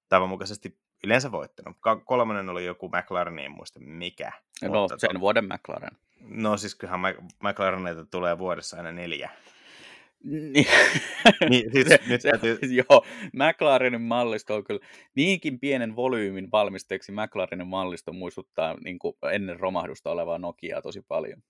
[0.08, 1.76] tavanmukaisesti yleensä voittanut.
[2.04, 4.32] Kolmonen oli joku McLaren, en muista mikä.
[4.62, 5.20] No, mutta sen to...
[5.20, 5.98] vuoden McLaren.
[6.20, 7.00] No siis kyllähän
[7.42, 9.30] McLareneita tulee vuodessa aina neljä.
[10.24, 10.66] Niin,
[11.48, 12.58] niin siis, se, nyt se, täytyy...
[12.90, 19.60] Joo, McLarenin mallisto on kyllä niinkin pienen volyymin valmisteeksi McLarenin mallisto muistuttaa niin kuin ennen
[19.60, 21.42] romahdusta olevaa Nokiaa tosi paljon.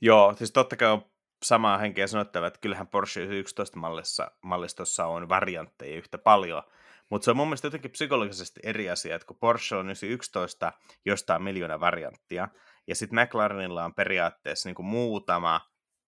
[0.00, 1.02] Joo, siis totta kai on
[1.44, 6.62] samaa henkeä sanottava, että kyllähän Porsche 11 mallissa, mallistossa on variantteja yhtä paljon,
[7.10, 10.72] mutta se on mun mielestä jotenkin psykologisesti eri asia, että kun Porsche on 11,
[11.04, 12.48] josta on miljoona varianttia,
[12.86, 15.60] ja sitten McLarenilla on periaatteessa niin kuin muutama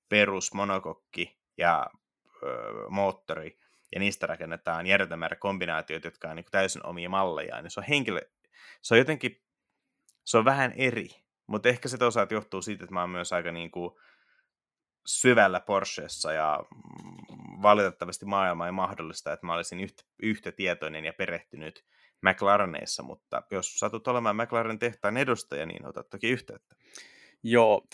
[0.08, 1.86] perus monokokki ja
[2.42, 2.46] ö,
[2.88, 3.58] moottori,
[3.92, 7.86] ja niistä rakennetaan järjetön määrä kombinaatioita, jotka on niin täysin omia malleja, niin se on
[7.88, 8.20] henkilö,
[8.82, 9.42] se on jotenkin,
[10.24, 11.08] se on vähän eri,
[11.46, 13.94] mutta ehkä se toisaalta johtuu siitä, että mä oon myös aika niin kuin
[15.06, 16.60] syvällä Porschessa ja
[17.62, 21.84] valitettavasti maailma ei mahdollista, että mä olisin yhtä, yhtä tietoinen ja perehtynyt
[22.22, 26.76] McLareneissa, mutta jos satut olemaan McLaren tehtaan edustaja, niin otat toki yhteyttä.
[27.42, 27.86] Joo,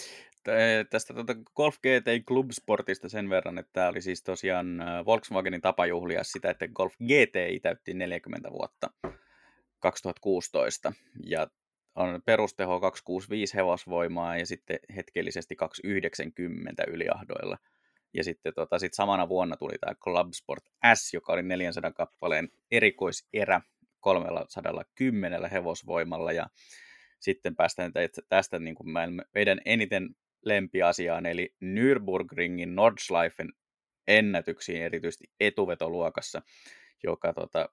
[0.91, 5.87] tästä tuota Golf GT Club Sportista sen verran, että tämä oli siis tosiaan Volkswagenin tapa
[5.87, 8.91] juhlia sitä, että Golf GTI täytti 40 vuotta
[9.81, 10.93] 2016.
[11.27, 11.47] Ja
[11.95, 17.59] on perusteho 265 hevosvoimaa ja sitten hetkellisesti 290 yliahdoilla.
[18.15, 22.49] Ja sitten tota, sit samana vuonna tuli tämä Club Sport S, joka oli 400 kappaleen
[22.71, 23.61] erikoiserä
[24.01, 26.33] 310 hevosvoimalla.
[26.33, 26.47] Ja
[27.21, 27.93] sitten päästään
[28.29, 28.89] tästä niin kuin
[29.35, 33.53] meidän eniten lempiasiaan, eli Nürburgringin Nordschleifen
[34.09, 36.43] ennätyksiin, erityisesti etuvetoluokassa,
[37.03, 37.69] joka tota,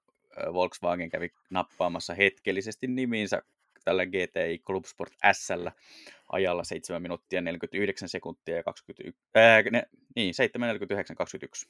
[0.52, 3.42] Volkswagen kävi nappaamassa hetkellisesti nimiinsä
[3.84, 5.48] tällä GTI Club Sport S
[6.32, 9.82] ajalla 7 minuuttia 49 sekuntia ja 21, ää, ne,
[10.16, 10.34] niin,
[11.10, 11.68] 7.49 21.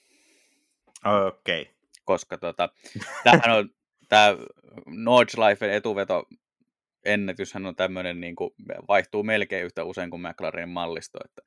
[1.05, 1.62] Okei.
[1.62, 1.75] Okay.
[2.05, 2.69] Koska tota,
[3.25, 3.71] tämähän on
[4.09, 4.37] tämä
[4.87, 6.27] Nordschleifen etuveto
[7.05, 8.51] ennätyshän on tämmöinen, niin kuin,
[8.88, 11.19] vaihtuu melkein yhtä usein kuin McLarenin mallisto.
[11.25, 11.43] Että...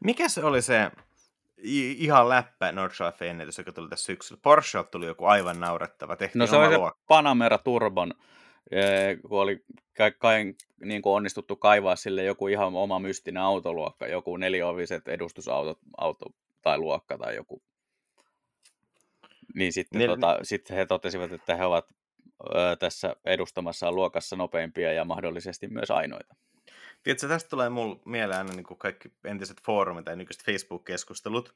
[0.00, 0.90] Mikä se oli se
[1.96, 4.40] ihan läppä Nordschleifen ennätys, joka tuli tässä syksyllä?
[4.42, 6.16] Porsche tuli joku aivan naurettava.
[6.16, 8.14] Tehtiin no se oli se Panamera Turbon
[9.28, 9.64] kun oli
[9.96, 15.78] kai, kai, niin kuin onnistuttu kaivaa sille joku ihan oma mystinen autoluokka, joku nelioviset edustusauto
[15.96, 16.26] auto,
[16.62, 17.62] tai luokka tai joku.
[19.54, 20.08] Niin sitten, Nel...
[20.08, 21.86] tota, sitten he totesivat, että he ovat
[22.40, 26.34] ö, tässä edustamassa luokassa nopeimpia ja mahdollisesti myös ainoita.
[27.02, 31.54] Tiedätkö, tästä tulee mulle mieleen niin kuin kaikki entiset foorumit tai nykyiset Facebook-keskustelut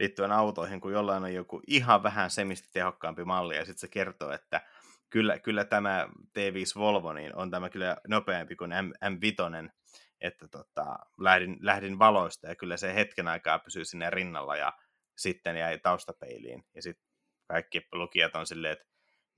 [0.00, 4.32] liittyen autoihin, kun jollain on joku ihan vähän semisti tehokkaampi malli ja sitten se kertoo,
[4.32, 4.60] että
[5.10, 9.70] kyllä, kyllä tämä T5 Volvo niin on tämä kyllä nopeampi kuin M, M5,
[10.20, 14.72] että tota, lähdin, lähdin valoista ja kyllä se hetken aikaa pysyy sinne rinnalla ja
[15.16, 16.64] sitten jäi taustapeiliin.
[16.74, 17.06] Ja sitten
[17.48, 18.89] kaikki lukijat on silleen, että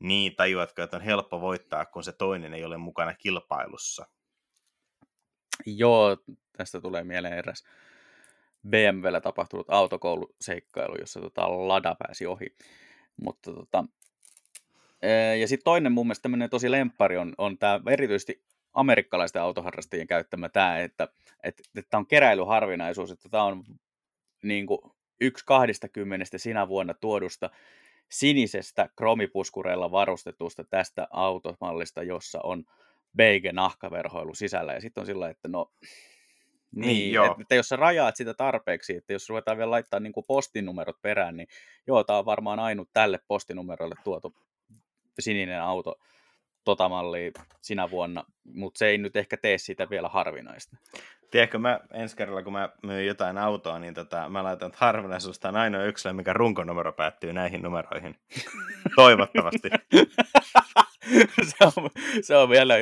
[0.03, 4.07] niin, tajuatko, että on helppo voittaa, kun se toinen ei ole mukana kilpailussa.
[5.67, 6.17] Joo,
[6.57, 7.65] tästä tulee mieleen eräs
[8.69, 12.47] BMWllä tapahtunut autokouluseikkailu, jossa tota Lada pääsi ohi.
[13.25, 13.85] Mutta tota,
[15.41, 20.49] Ja sitten toinen mun mielestä tämmöinen tosi lemppari on, on tämä erityisesti amerikkalaisten autoharrastajien käyttämä
[20.49, 21.09] tämä, että
[21.77, 23.65] että on keräilyharvinaisuus, että tämä on
[24.43, 24.79] niin kuin
[25.21, 27.51] yksi kahdestakymmenestä sinä vuonna tuodusta
[28.13, 32.65] sinisestä kromipuskureilla varustetusta tästä automallista, jossa on
[33.17, 34.73] beige nahkaverhoilu sisällä.
[34.73, 35.73] Ja sitten on sillä, että no,
[36.75, 37.27] niin, niin joo.
[37.27, 41.03] Että, että jos sä rajaat sitä tarpeeksi, että jos ruvetaan vielä laittaa niin kuin postinumerot
[41.03, 41.49] perään, niin
[41.87, 44.35] joo, tämä on varmaan ainut tälle postinumerolle tuotu
[45.19, 45.99] sininen auto
[46.65, 50.77] tota mallia sinä vuonna, mutta se ei nyt ehkä tee siitä vielä harvinaista.
[51.31, 55.45] Tiedätkö, mä ensi kerralla, kun mä myyn jotain autoa, niin tota, mä laitan, että harvinaisuus
[55.45, 58.17] on ainoa yksilö, mikä runkonumero päättyy näihin numeroihin.
[58.97, 59.71] Toivottavasti.
[61.49, 61.91] se, on,
[62.23, 62.75] se on vielä,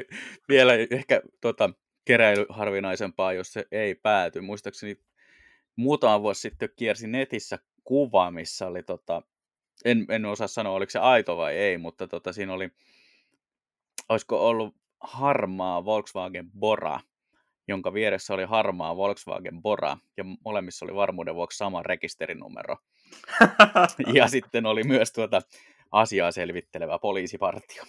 [0.49, 1.71] vielä ehkä tota,
[2.05, 4.41] keräily harvinaisempaa, jos se ei pääty.
[4.41, 4.97] Muistaakseni
[5.77, 9.23] muutama vuosi sitten kiersi netissä kuva, missä oli, tota,
[9.85, 12.71] en, en osaa sanoa, oliko se aito vai ei, mutta tota, siinä oli,
[14.11, 17.01] olisiko ollut harmaa Volkswagen Bora,
[17.69, 22.77] jonka vieressä oli harmaa Volkswagen Bora, ja molemmissa oli varmuuden vuoksi sama rekisterinumero.
[24.15, 25.43] ja sitten oli myös tuota
[25.93, 27.85] asiaa selvittelevä poliisipartio.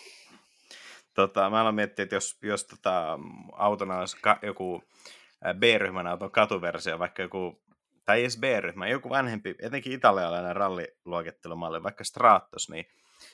[1.13, 3.19] Tota, mä aloin miettiä, että jos, jos tota,
[3.53, 4.83] autona olisi ka- joku
[5.53, 7.61] B-ryhmän auton katuversio, vaikka joku,
[8.05, 12.85] tai edes B-ryhmä, joku vanhempi, etenkin italialainen ralliluokittelumalli, vaikka Stratos, niin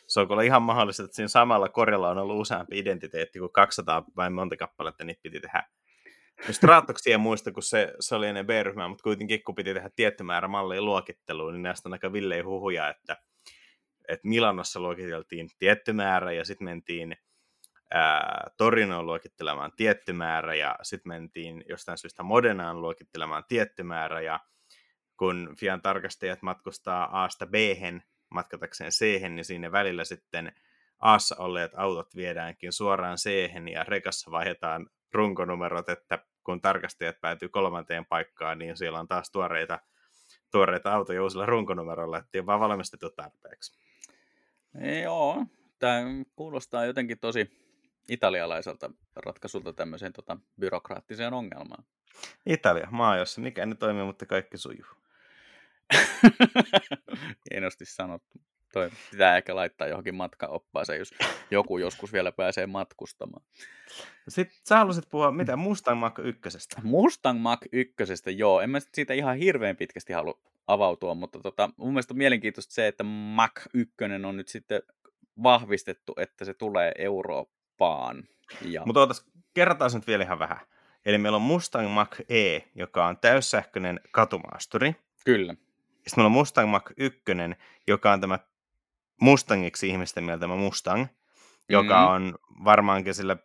[0.07, 4.29] se on ihan mahdollista, että siinä samalla korjalla on ollut useampi identiteetti kuin 200 vai
[4.29, 5.63] monta kappaletta niitä piti tehdä.
[6.51, 10.23] Stratoksia en muista, kun se, se oli ennen B-ryhmää, mutta kuitenkin kun piti tehdä tietty
[10.23, 13.17] määrä malleja luokitteluun, niin näistä on aika villei huhuja, että,
[14.07, 17.17] että Milanossa luokiteltiin tietty määrä ja sitten mentiin
[18.57, 24.39] Torinoon luokittelemaan tietty määrä ja sitten mentiin jostain syystä Modenaan luokittelemaan tietty määrä ja
[25.17, 27.53] kun Fian tarkastajat matkustaa A-sta b
[28.29, 30.51] matkatakseen c niin siinä välillä sitten
[30.99, 38.05] Aassa olleet autot viedäänkin suoraan c ja rekassa vaihdetaan runkonumerot, että kun tarkastajat päätyy kolmanteen
[38.05, 39.79] paikkaan, niin siellä on taas tuoreita,
[40.51, 43.79] tuoreita autoja uusilla runkonumeroilla, ettei vaan valmistettu tarpeeksi.
[45.03, 45.45] Joo,
[45.79, 46.03] tämä
[46.35, 47.51] kuulostaa jotenkin tosi
[48.09, 51.83] italialaiselta ratkaisulta tämmöiseen tota, byrokraattiseen ongelmaan.
[52.45, 54.87] Italia, maa, jossa mikä ei toimi, mutta kaikki sujuu.
[57.51, 58.39] Hienosti sanottu.
[58.73, 61.13] Toi pitää ehkä laittaa johonkin matkaoppaaseen, jos
[61.51, 63.45] joku joskus vielä pääsee matkustamaan.
[64.27, 66.41] Sitten sä haluaisit puhua mitä Mustang Mach 1.
[66.83, 67.95] Mustang Mach 1,
[68.37, 68.61] joo.
[68.61, 72.87] En mä siitä ihan hirveän pitkästi halua avautua, mutta tota, mun mielestä on mielenkiintoista se,
[72.87, 73.95] että Mach 1
[74.25, 74.81] on nyt sitten
[75.43, 78.23] vahvistettu, että se tulee Eurooppaan.
[78.61, 78.81] Ja...
[78.85, 80.59] Mutta ootas, kerrotaan nyt vielä ihan vähän.
[81.05, 84.95] Eli meillä on Mustang Mach E, joka on täyssähköinen katumaasturi.
[85.25, 85.55] Kyllä.
[86.07, 87.21] Sitten meillä on Mustang Mach 1,
[87.87, 88.39] joka on tämä
[89.21, 91.05] Mustangiksi ihmisten mieltämä Mustang,
[91.69, 92.13] joka mm.
[92.13, 93.37] on varmaankin sillä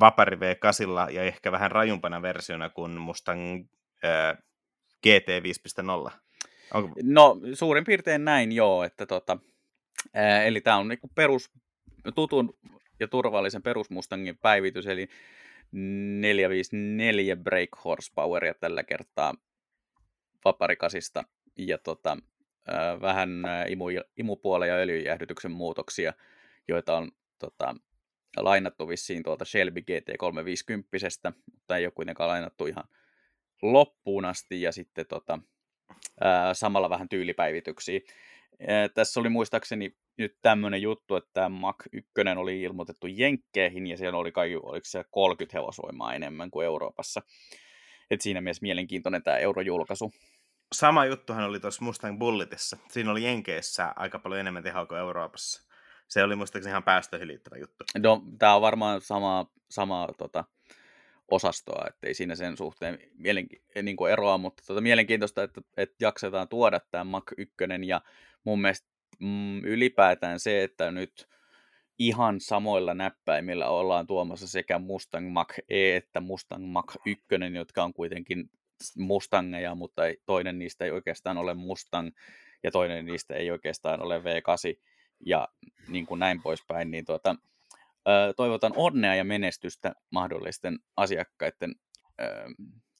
[0.00, 3.64] Vapari V8 ja ehkä vähän rajumpana versiona kuin Mustang
[4.04, 4.38] äh,
[5.02, 5.28] GT
[6.08, 6.12] 5.0.
[6.74, 6.96] Onko...
[7.02, 9.38] No suurin piirtein näin joo, että tota,
[10.14, 11.50] ää, eli tämä on niinku perus,
[12.14, 12.58] tutun
[13.00, 15.08] ja turvallisen perusmustangin päivitys, eli
[15.72, 19.34] 454 brake horsepoweria tällä kertaa
[20.44, 21.24] vaparikasista
[21.56, 22.16] ja tota,
[23.00, 23.30] vähän
[23.68, 23.84] imu,
[24.16, 26.12] imupuolen ja öljyjäähdytyksen muutoksia,
[26.68, 27.74] joita on tota,
[28.36, 32.84] lainattu vissiin tuolta Shelby GT350, mutta ei ole kuitenkaan lainattu ihan
[33.62, 35.38] loppuun asti, ja sitten tota,
[36.52, 38.00] samalla vähän tyylipäivityksiä.
[38.94, 44.18] Tässä oli muistaakseni nyt tämmöinen juttu, että tämä Mac 1 oli ilmoitettu Jenkkeihin, ja siellä
[44.18, 47.22] oli kaikki, oliko se 30 hevosvoimaa enemmän kuin Euroopassa.
[48.10, 50.12] Et siinä mielessä mielenkiintoinen tämä eurojulkaisu
[50.72, 52.76] sama juttuhan oli tuossa Mustang Bulletissa.
[52.88, 55.62] Siinä oli Jenkeissä aika paljon enemmän tehoa kuin Euroopassa.
[56.08, 57.84] Se oli muistaakseni ihan päästöihin liittyvä juttu.
[57.98, 60.44] No, tämä on varmaan sama, sama tota,
[61.28, 66.48] osastoa, ettei siinä sen suhteen mielenki- niin kuin eroa, mutta tota, mielenkiintoista, että, että jaksetaan
[66.48, 67.54] tuoda tämä Mac 1,
[67.86, 68.00] ja
[68.44, 68.88] mun mielestä
[69.20, 71.28] mm, ylipäätään se, että nyt
[71.98, 77.24] ihan samoilla näppäimillä ollaan tuomassa sekä Mustang Mach E että Mustang Mach 1,
[77.54, 78.50] jotka on kuitenkin
[78.96, 82.10] Mustangeja, mutta ei, toinen niistä ei oikeastaan ole Mustang
[82.62, 84.80] ja toinen niistä ei oikeastaan ole V8
[85.26, 85.48] ja
[85.88, 87.36] niin kuin näin poispäin, niin tuota,
[88.36, 91.74] toivotan onnea ja menestystä mahdollisten asiakkaiden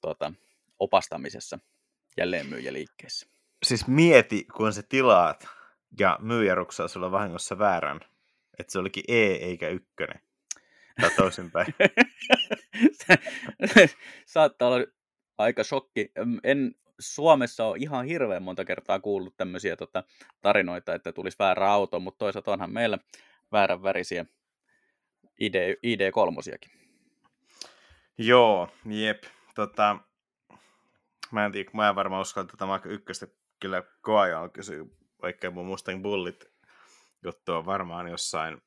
[0.00, 0.32] tuota,
[0.78, 1.58] opastamisessa
[2.16, 3.26] jälleenmyyjäliikkeessä.
[3.62, 5.46] Siis mieti, kun se tilaat
[5.98, 8.00] ja myyjä ruksaa sulla vahingossa väärän,
[8.58, 10.20] että se olikin E eikä ykkönen.
[11.00, 11.74] Tai toisinpäin.
[14.26, 14.86] Saattaa olla
[15.38, 16.12] aika shokki.
[16.44, 20.04] En Suomessa ole ihan hirveän monta kertaa kuullut tämmöisiä tota,
[20.42, 22.98] tarinoita, että tulisi väärä auto, mutta toisaalta onhan meillä
[23.52, 24.26] väärän värisiä
[25.40, 26.70] ID, ID3.
[28.18, 29.24] Joo, jep.
[29.54, 29.98] Tota,
[31.32, 33.26] mä en tiedä, mä en varmaan uskalla tätä Mark 1
[33.60, 34.84] kyllä koajaa kysyä,
[35.22, 36.44] vaikka mun Mustang Bullit
[37.24, 38.62] juttu on varmaan jossain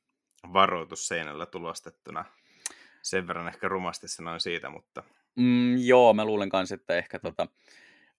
[0.52, 2.24] varoitusseinällä tulostettuna.
[3.02, 5.02] Sen verran ehkä rumasti sanoin siitä, mutta...
[5.36, 7.46] Mm, joo, mä luulen kanssa, että ehkä tota,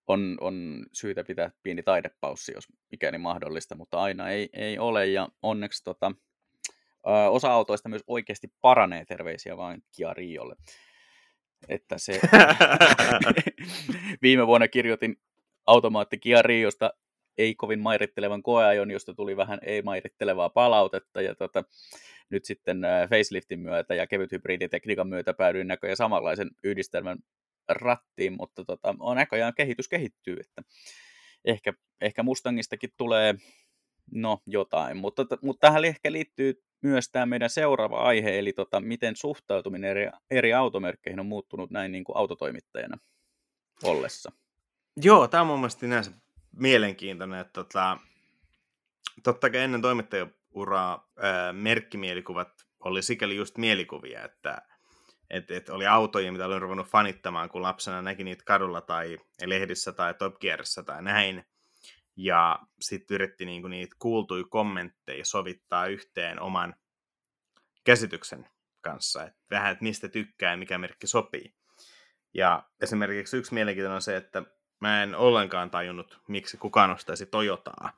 [0.08, 5.08] on, on syytä pitää pieni taidepaussi, jos mikäli mahdollista, mutta aina ei, ei ole.
[5.08, 6.12] Ja onneksi tota,
[7.08, 10.56] ö, osa autoista myös oikeasti paranee terveisiä vain Kia Riolle.
[11.68, 12.22] Että se...
[14.22, 15.16] Viime vuonna kirjoitin
[15.66, 16.94] automaatti Kia Riosta
[17.38, 21.64] ei kovin mairittelevan koeajon, josta tuli vähän ei-mairittelevaa palautetta, ja tota,
[22.32, 27.18] nyt sitten faceliftin myötä ja kevyt hybriditekniikan myötä päädyin näköjään samanlaisen yhdistelmän
[27.70, 30.62] rattiin, mutta tota, on näköjään kehitys kehittyy, että
[31.46, 33.36] ehkä, ehkä Mustangistakin tulee
[34.12, 39.16] no jotain, mutta, mutta tähän ehkä liittyy myös tämä meidän seuraava aihe, eli tota, miten
[39.16, 42.98] suhtautuminen eri, eri automerkkeihin on muuttunut näin niin kuin autotoimittajana
[43.84, 44.32] ollessa.
[45.04, 46.12] Joo, tämä on mun mielestä
[46.56, 47.98] mielenkiintoinen, että tota,
[49.24, 49.82] totta kai ennen
[50.54, 52.48] toimittajauraa ää, merkkimielikuvat
[52.80, 54.62] oli sikäli just mielikuvia, että
[55.30, 59.92] et, et oli autoja, mitä olin ruvennut fanittamaan, kun lapsena näki niitä kadulla tai lehdissä
[59.92, 61.46] tai Top Gearissa tai näin.
[62.16, 66.76] Ja sitten yritti niinku niitä kuultuja kommentteja sovittaa yhteen oman
[67.84, 68.50] käsityksen
[68.82, 69.24] kanssa.
[69.24, 71.54] Et vähän, että mistä tykkää ja mikä merkki sopii.
[72.34, 74.44] Ja esimerkiksi yksi mielenkiintoinen on se, että
[74.82, 77.94] mä en ollenkaan tajunnut, miksi kukaan ostaisi Toyotaa.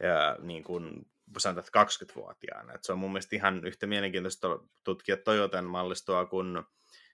[0.00, 2.72] Ja niin kuin sanotaan, että 20-vuotiaana.
[2.72, 6.62] Et se on mun mielestä ihan yhtä mielenkiintoista tutkia Toyotan mallistoa kuin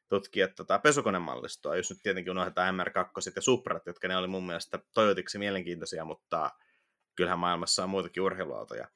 [0.09, 4.79] tutkia tota pesukonemallistoa, jos nyt tietenkin unohdetaan MR2 ja Suprat, jotka ne oli mun mielestä
[4.95, 6.51] Toyotiksi mielenkiintoisia, mutta
[7.16, 8.89] kyllähän maailmassa on muitakin urheiluautoja.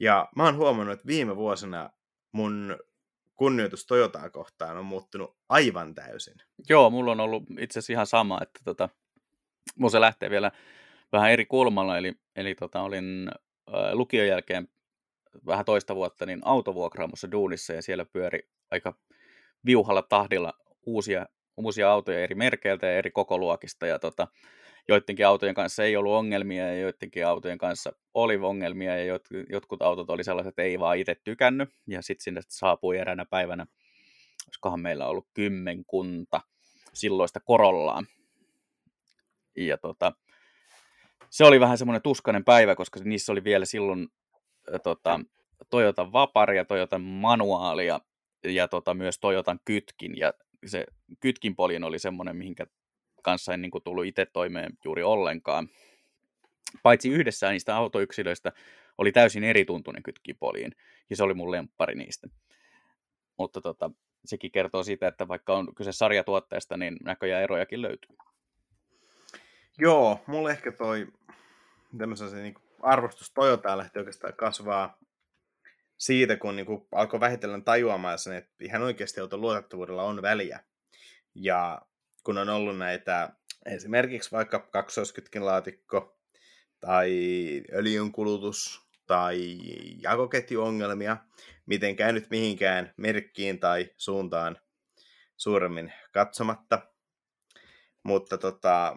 [0.00, 1.90] Ja mä oon huomannut, että viime vuosina
[2.32, 2.76] mun
[3.34, 6.34] kunnioitus Toyotaa kohtaan on muuttunut aivan täysin.
[6.68, 8.88] Joo, mulla on ollut itse asiassa ihan sama, että tota,
[9.76, 10.50] mun se lähtee vielä
[11.12, 13.30] vähän eri kulmalla, eli, eli tota, olin
[13.92, 14.68] lukion jälkeen
[15.46, 18.40] vähän toista vuotta niin autovuokraamossa duunissa ja siellä pyöri
[18.70, 18.94] aika
[19.66, 20.52] viuhalla tahdilla
[20.86, 24.28] uusia, uusia autoja eri merkeiltä ja eri kokoluokista ja tota,
[24.88, 29.82] joidenkin autojen kanssa ei ollut ongelmia ja joidenkin autojen kanssa oli ongelmia ja jot, jotkut
[29.82, 33.66] autot oli sellaiset, että ei vaan itse tykännyt ja sitten sinne saapui eräänä päivänä,
[34.46, 36.40] olisikohan meillä ollut kymmenkunta
[36.94, 38.02] silloista korollaa.
[39.56, 40.12] Ja tota,
[41.30, 44.08] se oli vähän semmoinen tuskainen päivä, koska niissä oli vielä silloin
[44.82, 45.20] tota,
[45.70, 48.00] Toyota Vapari ja Toyota Manuaali ja,
[48.44, 50.16] ja tota, myös Toyotan Kytkin.
[50.16, 50.32] Ja
[50.66, 50.86] se
[51.20, 52.66] Kytkin polin oli semmoinen, mihinkä
[53.22, 55.68] kanssa en niin kuin, tullut itse toimeen juuri ollenkaan.
[56.82, 58.52] Paitsi yhdessä niistä autoyksilöistä
[58.98, 60.72] oli täysin erituntuinen kytkipoliin,
[61.10, 62.28] ja se oli mun lemppari niistä.
[63.38, 63.90] Mutta tota,
[64.24, 68.16] sekin kertoo siitä, että vaikka on kyse sarjatuotteesta, niin näköjään erojakin löytyy.
[69.80, 71.06] Joo, mulle ehkä toi
[71.98, 74.98] tämmöisen se, niin arvostus Toyotaa lähti oikeastaan kasvaa
[75.98, 80.60] siitä, kun niin kuin alkoi vähitellen tajuamaan sen, että ihan oikeasti auton luotettavuudella on väliä.
[81.34, 81.82] Ja
[82.24, 83.30] kun on ollut näitä
[83.66, 86.18] esimerkiksi vaikka kaksoiskytkin laatikko
[86.80, 87.12] tai
[87.72, 89.58] öljynkulutus tai
[90.02, 91.16] jakoketjuongelmia,
[91.66, 94.58] miten käynyt mihinkään merkkiin tai suuntaan
[95.36, 96.86] suuremmin katsomatta.
[98.02, 98.96] Mutta tota,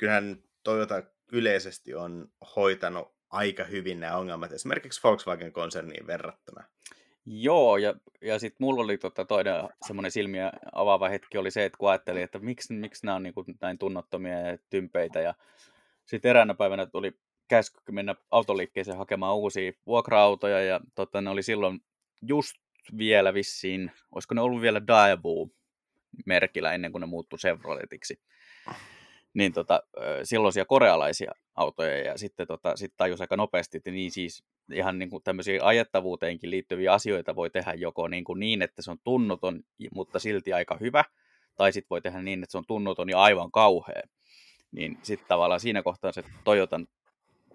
[0.00, 6.64] kyllähän Toyota yleisesti on hoitanut aika hyvin nämä ongelmat esimerkiksi Volkswagen-konserniin verrattuna.
[7.26, 9.54] Joo, ja, ja sitten mulla oli tota toinen
[9.86, 13.34] semmoinen silmiä avaava hetki oli se, että kun ajattelin, että miksi, miksi nämä on niin
[13.34, 15.34] kuin näin tunnottomia ja tympeitä, ja
[16.06, 17.12] sitten eräänä päivänä tuli
[17.48, 21.80] käsky mennä autoliikkeeseen hakemaan uusia vuokra-autoja, ja tota, ne oli silloin
[22.22, 22.56] just
[22.98, 25.48] vielä vissiin, olisiko ne ollut vielä Daewoo
[26.26, 28.20] merkillä ennen kuin ne muuttui Chevroletiksi
[29.34, 29.82] niin tota,
[30.22, 35.10] silloisia korealaisia autoja ja sitten tota, sit tajus aika nopeasti, että niin siis ihan niin
[35.10, 39.62] kuin tämmöisiä ajettavuuteenkin liittyviä asioita voi tehdä joko niin, kuin niin että se on tunnoton,
[39.94, 41.04] mutta silti aika hyvä,
[41.56, 44.02] tai sitten voi tehdä niin, että se on tunnoton ja aivan kauhea.
[44.72, 46.86] Niin sitten tavallaan siinä kohtaa se Toyotan,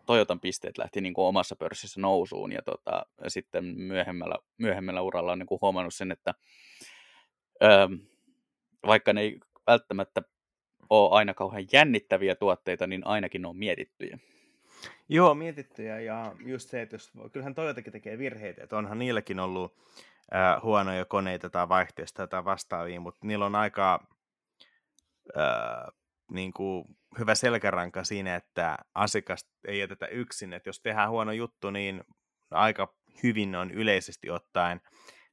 [0.06, 5.40] Toyotan pisteet lähti niin kuin omassa pörssissä nousuun ja tota, sitten myöhemmällä, myöhemmällä uralla on
[5.40, 6.34] niin kuin huomannut sen, että
[7.64, 7.88] öö,
[8.88, 10.22] vaikka ne ei välttämättä
[10.90, 14.18] ole aina kauhean jännittäviä tuotteita, niin ainakin ne on mietittyjä.
[15.10, 19.74] Joo, mietittyjä ja just se, että jos, kyllähän Toyotakin tekee virheitä, että onhan niilläkin ollut
[20.36, 24.08] äh, huonoja koneita tai vaihteista tai vastaavia, mutta niillä on aika
[25.38, 25.94] äh,
[26.32, 26.86] niin kuin
[27.20, 32.04] hyvä selkäranka siinä, että asiakas ei jätetä yksin, että jos tehdään huono juttu, niin
[32.52, 34.82] aika hyvin on yleisesti ottaen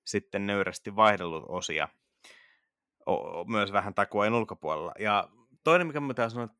[0.05, 1.88] sitten nöyrästi vaihdellut osia
[3.46, 4.92] myös vähän takuain ulkopuolella.
[4.98, 5.28] Ja
[5.64, 6.58] toinen, mikä mä sanoa, että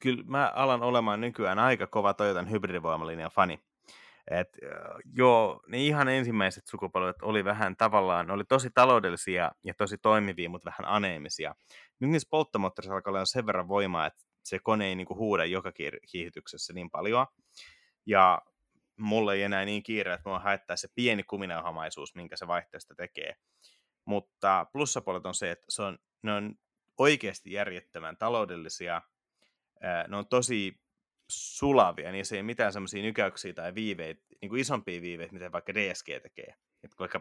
[0.00, 3.60] kyllä mä alan olemaan nykyään aika kova Toyotan hybridivoimalinjan fani.
[4.30, 4.58] Et,
[5.16, 10.50] joo, ne ihan ensimmäiset sukupolvet oli vähän tavallaan, ne oli tosi taloudellisia ja tosi toimivia,
[10.50, 11.54] mutta vähän aneemisia.
[12.00, 15.72] Nyt niissä polttomoottorissa alkaa olla sen verran voimaa, että se kone ei niinku huuda joka
[16.10, 17.26] kiihityksessä niin paljon.
[18.06, 18.42] Ja
[18.98, 23.34] mulle ei enää niin kiire, että mua haittaa se pieni kuminauhamaisuus, minkä se vaihteesta tekee.
[24.04, 26.54] Mutta plussapuolet on se, että se on, ne on
[26.98, 29.02] oikeasti järjettömän taloudellisia,
[30.08, 30.80] ne on tosi
[31.28, 35.74] sulavia, niin se ei mitään semmoisia nykäyksiä tai viiveitä, niin kuin isompia viiveitä, mitä vaikka
[35.74, 36.54] DSG tekee.
[36.84, 37.20] Et vaikka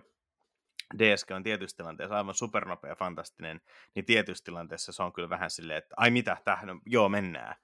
[0.97, 3.61] DSG on tietyissä tilanteissa aivan supernopea ja fantastinen,
[3.95, 7.55] niin tietyissä tilanteissa se on kyllä vähän silleen, että ai mitä, tähän on, joo mennään.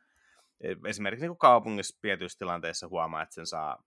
[0.62, 3.84] E, esimerkiksi niin kaupungissa tietyissä tilanteissa huomaa, että sen saa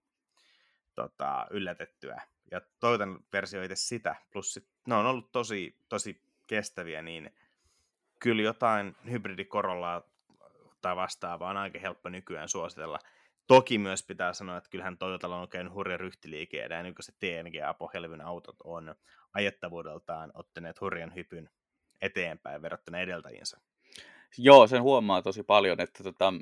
[0.95, 2.23] tota, yllätettyä.
[2.51, 7.31] Ja toivotan versio itse sitä, plus sit, ne on ollut tosi, tosi kestäviä, niin
[8.19, 10.03] kyllä jotain hybridikorollaa
[10.83, 12.99] tai vastaavaa on aika helppo nykyään suositella.
[13.47, 18.57] Toki myös pitää sanoa, että kyllähän Toyotalla on käynyt hurja ryhtiliike, ja nykyiset TNGA-pohjelvin autot
[18.65, 18.95] on
[19.35, 21.51] ajettavuudeltaan ottaneet hurjan hypyn
[22.01, 23.61] eteenpäin verrattuna edeltäjiinsä.
[24.39, 26.33] Joo, sen huomaa tosi paljon, että tota,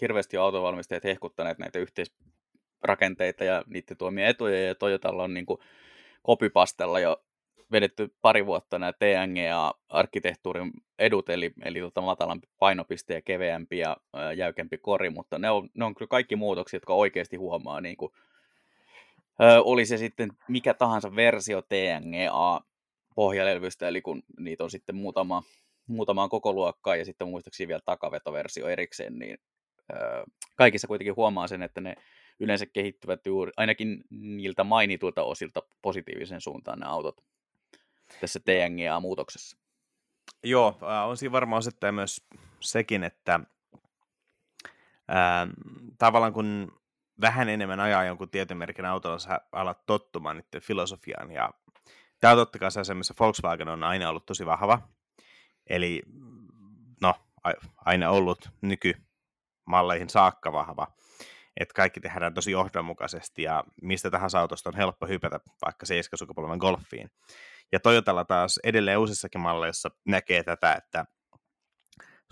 [0.00, 5.60] hirveästi autovalmistajat hehkuttaneet näitä yhteisrakenteita ja niiden tuomia etuja, ja Toyotalla on niin kuin
[6.22, 7.24] kopipastella jo
[7.72, 14.32] vedetty pari vuotta nämä TNGA-arkkitehtuurin edut, eli, eli tota matalampi painopiste ja keveämpi ja ää,
[14.32, 18.12] jäykempi kori, mutta ne on, ne on kyllä kaikki muutoksia, jotka oikeasti huomaa, niin kuin,
[19.38, 22.60] ää, oli se sitten mikä tahansa versio TNGA
[23.14, 25.42] pohjalevystä, eli kun niitä on sitten muutama,
[25.86, 29.38] muutamaan koko luokkaan ja sitten muistaakseni vielä takavetoversio erikseen, niin
[29.92, 30.24] ää,
[30.56, 31.94] kaikissa kuitenkin huomaa sen, että ne
[32.40, 37.16] yleensä kehittyvät juuri, ainakin niiltä mainituilta osilta positiivisen suuntaan ne autot
[38.20, 39.56] tässä TNGA-muutoksessa.
[40.44, 42.26] Joo, on siinä varmaan osittain myös
[42.60, 43.40] sekin, että
[45.08, 45.46] ää,
[45.98, 46.80] tavallaan kun
[47.20, 51.32] vähän enemmän ajaa jonkun tietyn merkin autolla, sä alat tottumaan niiden filosofiaan.
[51.32, 51.50] Ja
[52.20, 54.80] tämä on totta kai se, missä Volkswagen on aina ollut tosi vahva.
[55.66, 56.02] Eli
[57.02, 57.14] no,
[57.84, 60.86] aina ollut nykymalleihin saakka vahva.
[61.56, 66.58] Että kaikki tehdään tosi johdonmukaisesti ja mistä tahansa autosta on helppo hypätä vaikka 7 sukupolven
[66.58, 67.10] golfiin.
[67.72, 71.04] Ja Toyotalla taas edelleen uusissakin malleissa näkee tätä, että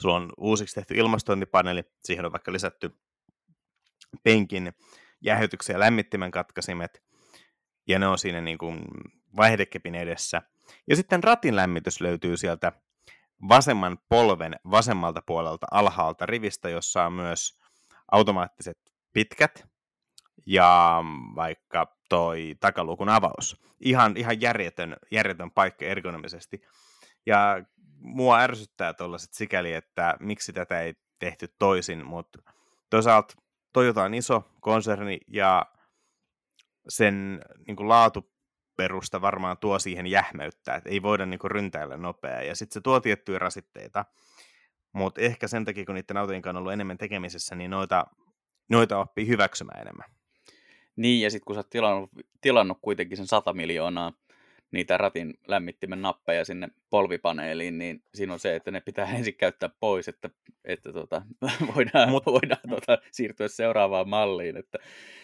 [0.00, 2.90] sulla on uusiksi tehty ilmastointipaneeli, siihen on vaikka lisätty
[4.22, 4.72] penkin
[5.20, 7.02] jäähytyksen ja lämmittimen katkaisimet,
[7.88, 8.84] ja ne on siinä niin kuin
[9.36, 10.42] vaihdekepin edessä.
[10.88, 12.72] Ja sitten ratin lämmitys löytyy sieltä
[13.48, 17.60] vasemman polven vasemmalta puolelta alhaalta rivistä, jossa on myös
[18.12, 18.78] automaattiset
[19.12, 19.68] pitkät
[20.48, 21.02] ja
[21.34, 23.62] vaikka toi takalukun avaus.
[23.80, 26.60] Ihan, ihan järjetön, järjetön paikka ergonomisesti.
[27.26, 27.64] Ja
[28.00, 32.38] mua ärsyttää tuollaiset sikäli, että miksi tätä ei tehty toisin, mutta
[32.90, 33.34] toisaalta
[33.72, 35.66] Toyota on iso konserni ja
[36.88, 42.42] sen niin kuin laatuperusta varmaan tuo siihen jähmeyttä, että ei voida niin kuin ryntäillä nopeaa.
[42.42, 44.04] Ja sitten se tuo tiettyjä rasitteita,
[44.92, 48.06] mutta ehkä sen takia, kun niiden autojen kanssa on ollut enemmän tekemisessä, niin noita,
[48.70, 50.17] noita oppii hyväksymään enemmän.
[50.98, 54.12] Niin, ja sitten kun sä oot tilannut, tilannut kuitenkin sen 100 miljoonaa
[54.70, 59.70] niitä ratin lämmittimen nappeja sinne polvipaneeliin, niin siinä on se, että ne pitää ensin käyttää
[59.80, 60.30] pois, että,
[60.64, 61.22] että tota,
[61.74, 64.56] voidaan, Mut, voidaan tota, siirtyä seuraavaan malliin.
[64.56, 64.78] Että...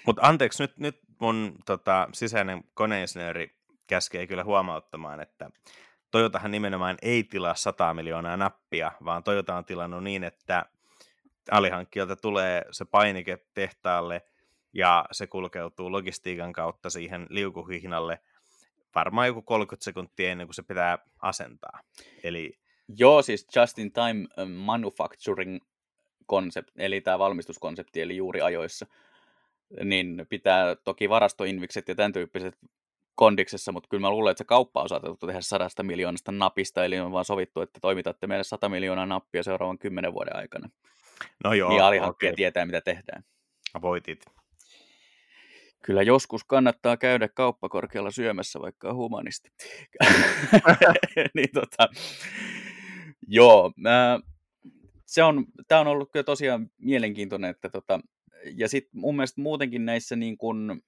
[0.06, 3.50] Mutta anteeksi, nyt, nyt mun tota, sisäinen koneinsinööri
[3.86, 5.50] käskee kyllä huomauttamaan, että
[6.10, 10.64] Toyotahan nimenomaan ei tilaa 100 miljoonaa nappia, vaan Toyota on tilannut niin, että
[11.50, 14.22] alihankkijalta tulee se painike tehtaalle–
[14.74, 18.18] ja se kulkeutuu logistiikan kautta siihen liukuhihnalle
[18.94, 21.80] varmaan joku 30 sekuntia ennen kuin se pitää asentaa.
[22.22, 22.58] Eli...
[22.88, 25.58] Joo, siis just in time uh, manufacturing
[26.30, 28.86] concept, eli tämä valmistuskonsepti, eli juuri ajoissa,
[29.84, 32.58] niin pitää toki varastoinvikset ja tämän tyyppiset
[33.14, 36.98] kondiksessa, mutta kyllä mä luulen, että se kauppa on saatettu tehdä sadasta miljoonasta napista, eli
[36.98, 40.68] on vaan sovittu, että toimitatte meille 100 miljoonaa nappia seuraavan kymmenen vuoden aikana.
[41.44, 42.36] No joo, niin alihankkija okay.
[42.36, 43.24] tietää, mitä tehdään.
[43.82, 44.24] Voitit.
[45.84, 49.50] Kyllä joskus kannattaa käydä kauppakorkealla syömässä, vaikka on humanisti.
[51.34, 51.88] niin tota,
[53.28, 54.20] joo, mä,
[55.06, 58.00] se on, tämä on ollut kyllä tosiaan mielenkiintoinen, että tota,
[58.56, 60.82] ja sitten mun mielestä muutenkin näissä niin kun,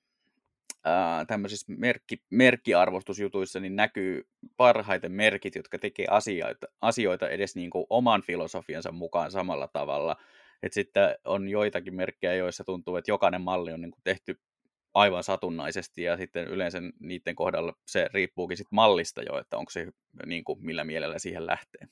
[0.84, 7.86] ää, tämmöisissä merkki, merkkiarvostusjutuissa niin näkyy parhaiten merkit, jotka tekee asioita, asioita edes niin kuin
[7.90, 10.16] oman filosofiansa mukaan samalla tavalla.
[10.62, 14.40] Et sitten on joitakin merkkejä, joissa tuntuu, että jokainen malli on niin kuin tehty
[14.96, 19.86] aivan satunnaisesti ja sitten yleensä niiden kohdalla se riippuukin sit mallista jo, että onko se
[20.26, 21.88] niin kuin, millä mielellä siihen lähtee.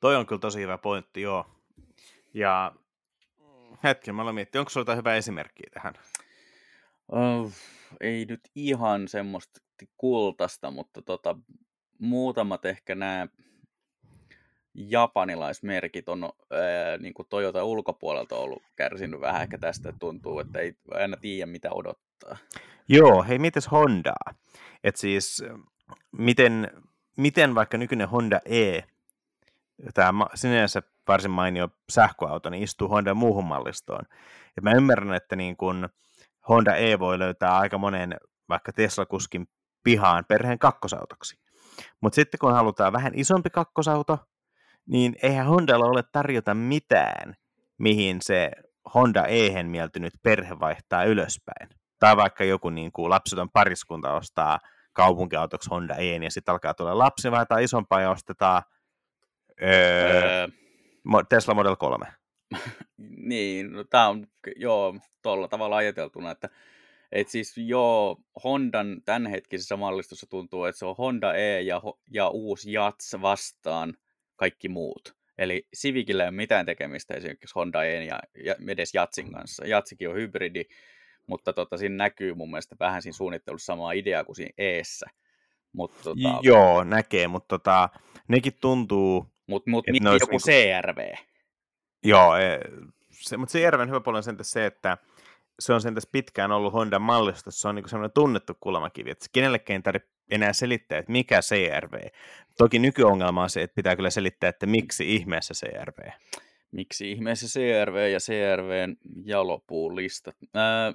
[0.00, 1.46] Toi on kyllä tosi hyvä pointti, joo.
[2.34, 2.72] Ja
[3.84, 5.94] hetken, mä olen miettinyt, onko sinulla hyvä esimerkkiä tähän?
[7.08, 7.52] Oh,
[8.00, 9.60] ei nyt ihan semmoista
[9.96, 11.36] kultasta, mutta tota,
[11.98, 13.28] muutamat ehkä nämä
[14.74, 20.74] japanilaismerkit on ää, niin kuin Toyota ulkopuolelta ollut kärsinyt vähän ehkä tästä, tuntuu, että ei
[20.90, 22.36] aina tiedä mitä odottaa.
[22.88, 24.34] Joo, hei mites Hondaa?
[24.84, 25.44] Et siis
[26.12, 26.70] miten,
[27.16, 28.80] miten vaikka nykyinen Honda E,
[29.94, 34.04] tämä sinänsä varsin mainio sähköauto, niin istuu Honda muuhun mallistoon.
[34.56, 35.88] Et mä ymmärrän, että niin kun
[36.48, 38.16] Honda E voi löytää aika monen
[38.48, 39.48] vaikka Tesla-kuskin
[39.84, 41.38] pihaan perheen kakkosautoksi.
[42.00, 44.18] Mutta sitten kun halutaan vähän isompi kakkosauto,
[44.86, 47.34] niin eihän Hondalla ole tarjota mitään,
[47.78, 48.50] mihin se
[48.94, 51.68] Honda Ehen mieltynyt perhe vaihtaa ylöspäin.
[51.98, 54.58] Tai vaikka joku niin kuin lapseton pariskunta ostaa
[54.92, 58.62] kaupunkiautoksi Honda E, ja sitten alkaa tulla lapsi, vaihtaa isompaa ja ostetaan
[59.62, 60.48] öö, öö.
[61.28, 62.06] Tesla Model 3.
[63.16, 64.26] niin, no, tämä on
[64.56, 66.48] joo, tuolla tavalla ajateltuna, että
[67.12, 72.72] et siis joo, Hondan tämänhetkisessä mallistossa tuntuu, että se on Honda E ja, ja uusi
[72.72, 73.94] Jats vastaan
[74.42, 75.16] kaikki muut.
[75.38, 79.66] Eli Civicillä ei ole mitään tekemistä esimerkiksi Honda E ja, ja edes Jatsin kanssa.
[79.66, 80.64] Jatsikin on hybridi,
[81.26, 85.06] mutta tota, siinä näkyy mun mielestä vähän siinä suunnittelussa samaa ideaa kuin siinä Eessä.
[85.72, 86.38] Mut, tota...
[86.42, 87.88] Joo, näkee, mutta tota,
[88.28, 89.26] nekin tuntuu...
[89.46, 90.38] Mutta mut, mut joku niinku...
[90.38, 91.14] CRV.
[92.04, 92.60] Joo, e,
[93.10, 94.98] se, mutta CRVn hyvä puoli on se, että
[95.60, 99.26] se on sen tässä pitkään ollut Honda mallista, se on niin semmoinen tunnettu kulmakivi, että
[99.32, 102.06] kenellekään ei tarvitse enää selittää, että mikä CRV.
[102.58, 106.10] Toki nykyongelma on se, että pitää kyllä selittää, että miksi ihmeessä CRV.
[106.72, 110.36] Miksi ihmeessä CRV ja CRVn jalopuulistat.
[110.54, 110.92] Ää,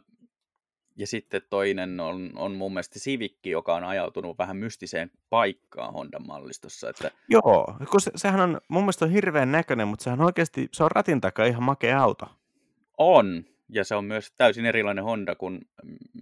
[0.98, 6.28] ja sitten toinen on, on mun mielestä Sivikki, joka on ajautunut vähän mystiseen paikkaan Hondan
[6.28, 6.90] mallistossa.
[6.90, 7.12] Että...
[7.30, 10.92] Joo, kun se, sehän on mun mielestä on hirveän näköinen, mutta sehän oikeasti, se on
[10.92, 12.26] ratin takaa ihan makea auto.
[12.98, 15.62] On, ja se on myös täysin erilainen Honda kuin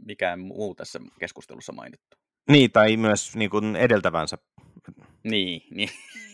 [0.05, 2.18] mikään muu tässä keskustelussa mainittu.
[2.50, 4.38] Niin, tai myös niin kuin edeltävänsä.
[5.24, 5.89] Niin, niin.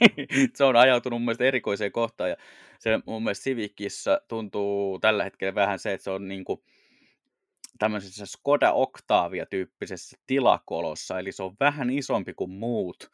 [0.55, 2.35] se on ajautunut mun mielestä erikoiseen kohtaan, ja
[2.79, 6.63] se mun mielestä Civicissa tuntuu tällä hetkellä vähän se, että se on niin kuin
[7.79, 13.11] tämmöisessä Skoda Octavia-tyyppisessä tilakolossa, eli se on vähän isompi kuin muut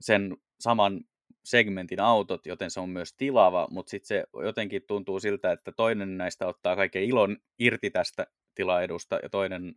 [0.00, 1.00] sen saman
[1.44, 6.18] segmentin autot, joten se on myös tilava, mutta sitten se jotenkin tuntuu siltä, että toinen
[6.18, 9.74] näistä ottaa kaiken ilon irti tästä tilaedusta ja toinen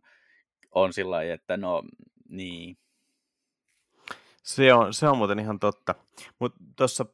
[0.70, 1.82] on sillä että no
[2.30, 2.76] niin.
[4.42, 5.94] Se on, se on muuten ihan totta.
[6.38, 7.06] Mutta tuossa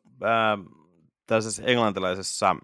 [1.26, 2.56] tällaisessa englantilaisessa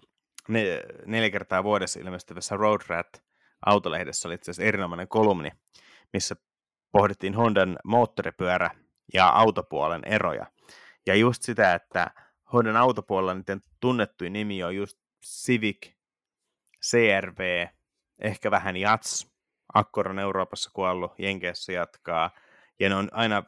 [0.47, 3.23] ne, neljä kertaa vuodessa ilmestyvässä Road Rat
[3.65, 5.51] autolehdessä oli itse asiassa erinomainen kolumni,
[6.13, 6.35] missä
[6.91, 8.69] pohdittiin Hondan moottoripyörä
[9.13, 10.45] ja autopuolen eroja.
[11.05, 12.11] Ja just sitä, että
[12.53, 15.93] Hondan autopuolella niiden tunnettuin nimi on just Civic,
[16.85, 17.67] CRV,
[18.19, 19.33] ehkä vähän Jats,
[19.73, 22.31] Accord on Euroopassa kuollut, Jenkeissä jatkaa,
[22.79, 23.43] ja ne on aina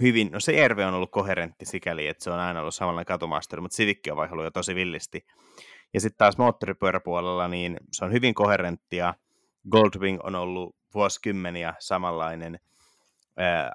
[0.00, 3.76] hyvin, no CRV on ollut koherentti sikäli, että se on aina ollut samanlainen katumasteri, mutta
[3.76, 5.26] Civic on vaihdellut jo tosi villisti.
[5.94, 9.14] Ja sitten taas moottoripyöräpuolella, niin se on hyvin koherenttia.
[9.70, 12.60] Goldwing on ollut vuosikymmeniä samanlainen.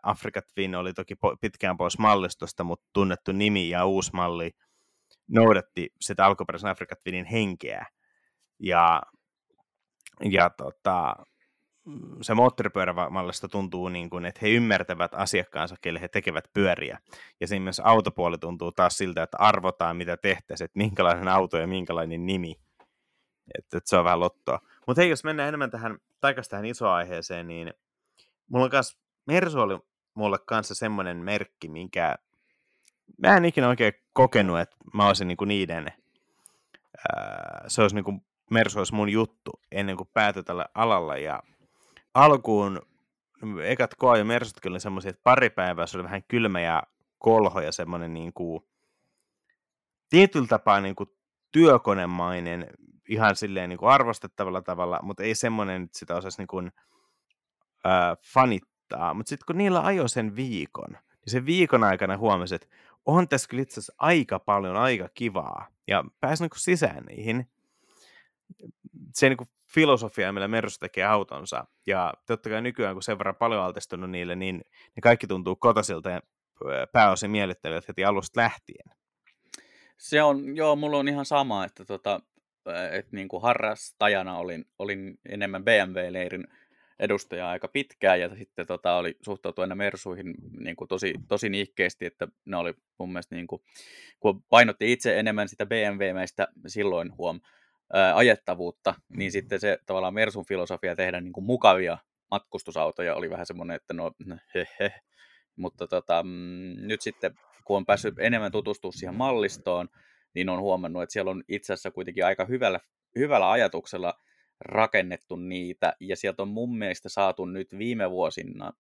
[0.04, 4.52] Africa Twin oli toki pitkään pois mallistosta, mutta tunnettu nimi ja uusi malli
[5.28, 7.86] noudatti sitä alkuperäisen Africa Twinin henkeä.
[8.60, 9.02] Ja,
[10.32, 11.16] ja tota,
[12.22, 17.00] se moottoripyörämallista tuntuu niin kuin, että he ymmärtävät asiakkaansa, kelle he tekevät pyöriä.
[17.40, 21.68] Ja siinä myös autopuoli tuntuu taas siltä, että arvotaan mitä tehtäisiin, että minkälainen auto ja
[21.68, 22.56] minkälainen nimi.
[23.58, 24.60] Että, että se on vähän lottoa.
[24.88, 27.74] Mutta hei, jos mennään enemmän tähän, takaisin tähän isoon aiheeseen, niin
[28.48, 29.80] mulla on myös, Mersu oli
[30.14, 32.16] mulle kanssa semmoinen merkki, minkä
[33.18, 35.92] mä en ikinä oikein kokenut, että mä olisin niinku niiden,
[37.16, 41.44] ää, se olisi niinku, Mersu olisi mun juttu ennen kuin päätyi tällä alalla ja
[42.16, 42.82] alkuun
[43.64, 46.84] ekat koa ja Mersutkin oli semmoisia, että pari päivää se oli vähän kylmä ja
[47.18, 48.64] kolho ja semmoinen niin kuin,
[50.10, 51.10] tietyllä tapaa niin kuin
[51.52, 52.68] työkonemainen
[53.10, 56.72] ihan silleen niin kuin arvostettavalla tavalla, mutta ei semmoinen, että sitä osaisi niin kuin,
[57.86, 59.14] äh, fanittaa.
[59.14, 62.68] Mutta sitten kun niillä ajoi sen viikon, niin sen viikon aikana huomasi, että
[63.06, 65.68] on tässä kyllä itse asiassa aika paljon aika kivaa.
[65.88, 67.50] Ja pääsi niin kuin sisään niihin.
[69.14, 71.66] Se niin kuin filosofia, millä Mersu tekee autonsa.
[71.88, 74.56] Ja totta kai nykyään, kun sen verran paljon altistunut niille, niin
[74.96, 76.22] ne kaikki tuntuu kotosilta ja
[76.92, 78.90] pääosin miellyttävät heti alusta lähtien.
[79.98, 82.20] Se on, joo, mulla on ihan sama, että tota,
[82.92, 86.48] että niin kuin harrastajana olin, olin enemmän BMW-leirin
[87.00, 92.06] edustajaa aika pitkään ja sitten tota, oli suhtautu aina Mersuihin niin kuin tosi, tosi niikkeesti,
[92.06, 93.62] että ne oli mun mielestä, niin kuin,
[94.20, 97.40] kun painotti itse enemmän sitä BMW-mäistä silloin huom
[97.94, 101.98] ää, ajettavuutta, niin sitten se tavallaan Mersun filosofia tehdä niin kuin mukavia
[102.32, 104.12] matkustusautoja oli vähän semmoinen, että no
[104.56, 104.94] he, he.
[105.56, 109.90] mutta tota, mm, nyt sitten kun on päässyt enemmän tutustumaan siihen mallistoon,
[110.34, 112.80] niin on huomannut, että siellä on itse asiassa kuitenkin aika hyvällä,
[113.16, 114.14] hyvällä ajatuksella
[114.60, 118.72] rakennettu niitä, ja sieltä on mun mielestä saatu nyt viime vuosina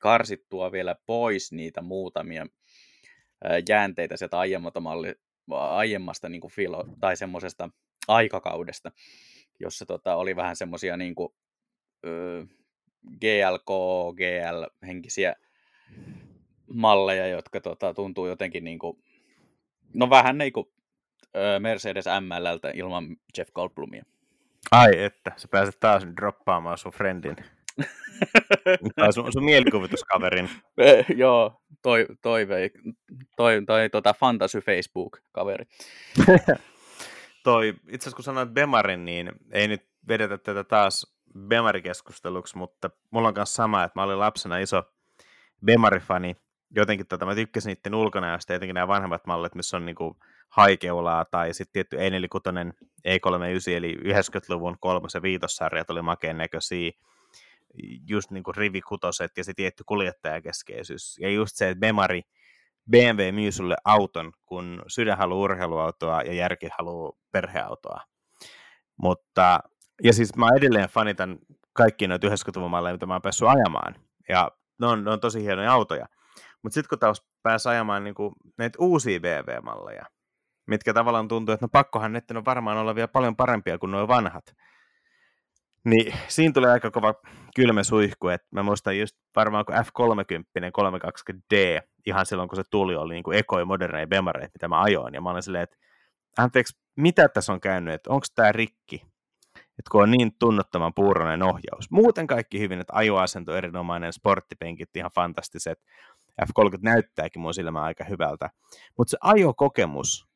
[0.00, 2.46] karsittua vielä pois niitä muutamia
[3.68, 5.14] jäänteitä sieltä aiemmasta, malli,
[5.50, 7.70] aiemmasta niin kuin filo, tai semmoisesta
[8.08, 8.92] aikakaudesta,
[9.60, 11.32] jossa tota, oli vähän semmoisia niin kuin,
[13.20, 13.68] GLK,
[14.16, 15.34] GL-henkisiä
[16.74, 19.02] malleja, jotka tota, tuntuu jotenkin niin kuin,
[19.94, 20.66] no vähän niin kuin
[21.58, 24.04] Mercedes MLltä ilman Jeff Goldblumia.
[24.70, 27.36] Ai että, sä pääset taas droppaamaan sun friendin.
[28.96, 30.50] tai sun, sun mielikuvituskaverin.
[30.78, 32.70] E, joo, toi, toive,
[33.36, 35.64] toi, toi tota Fantasy Facebook-kaveri.
[37.42, 43.28] toi, itse asiassa kun sanoit Bemarin, niin ei nyt vedetä tätä taas Bemari-keskusteluksi, mutta mulla
[43.28, 44.82] on myös sama, että mä olin lapsena iso
[45.64, 46.36] Bemari-fani.
[46.76, 50.16] Jotenkin tota, mä tykkäsin niiden ulkonäöstä, jotenkin nämä vanhemmat mallit, missä on niinku
[50.48, 52.72] haikeulaa tai sitten tietty E46,
[53.08, 56.90] E39, eli 90-luvun kolmos- ja viitossarjat oli makeen näköisiä,
[58.08, 61.18] just niin kuin rivikutoset ja se tietty kuljettajakeskeisyys.
[61.20, 62.22] Ja just se, että Bemari,
[62.90, 68.00] BMW myy sulle auton, kun sydän haluaa urheiluautoa ja järki haluaa perheautoa.
[69.02, 69.60] Mutta,
[70.02, 71.38] ja siis mä edelleen fanitan
[71.72, 73.94] kaikki noita 90-luvun malleja, mitä mä oon päässyt ajamaan.
[74.28, 76.06] Ja ne on, ne on tosi hienoja autoja.
[76.62, 80.04] Mutta sitten kun taas pääsi ajamaan niinku näitä uusia BMW-malleja,
[80.66, 84.08] mitkä tavallaan tuntuu, että no pakkohan netten on varmaan olla vielä paljon parempia kuin nuo
[84.08, 84.44] vanhat.
[85.84, 87.14] Niin siinä tulee aika kova
[87.56, 89.80] kylmä suihku, että mä muistan just varmaan kun F30,
[90.78, 95.14] 320D, ihan silloin kun se tuli, oli niin kuin ekoi moderneja bemareita, mitä mä ajoin,
[95.14, 95.76] ja mä olin silleen, että
[96.38, 99.02] anteeksi, mitä tässä on käynyt, että onko tämä rikki?
[99.56, 101.90] Että kun on niin tunnottoman puuronen ohjaus.
[101.90, 105.78] Muuten kaikki hyvin, että ajoasento erinomainen, sporttipenkit ihan fantastiset,
[106.42, 108.50] F30 näyttääkin mun silmään aika hyvältä.
[108.98, 110.28] Mutta se ajokokemus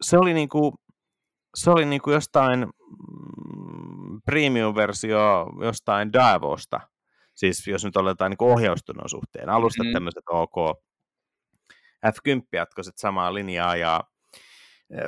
[0.00, 0.74] se oli niinku,
[1.54, 6.80] se oli niinku jostain mm, premium-versio jostain Davosta.
[7.34, 9.48] Siis jos nyt oletaan niin ohjaustunnon suhteen.
[9.48, 9.92] Alusta mm.
[9.92, 10.78] tämmöiset OK.
[12.06, 14.00] F10 jatkoiset samaa linjaa ja
[14.90, 14.98] e,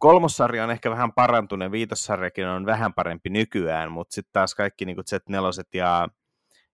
[0.00, 4.96] kolmossarja on ehkä vähän parantunut, viitossarjakin on vähän parempi nykyään, mutta sitten taas kaikki niin
[4.96, 6.08] Z4 ja,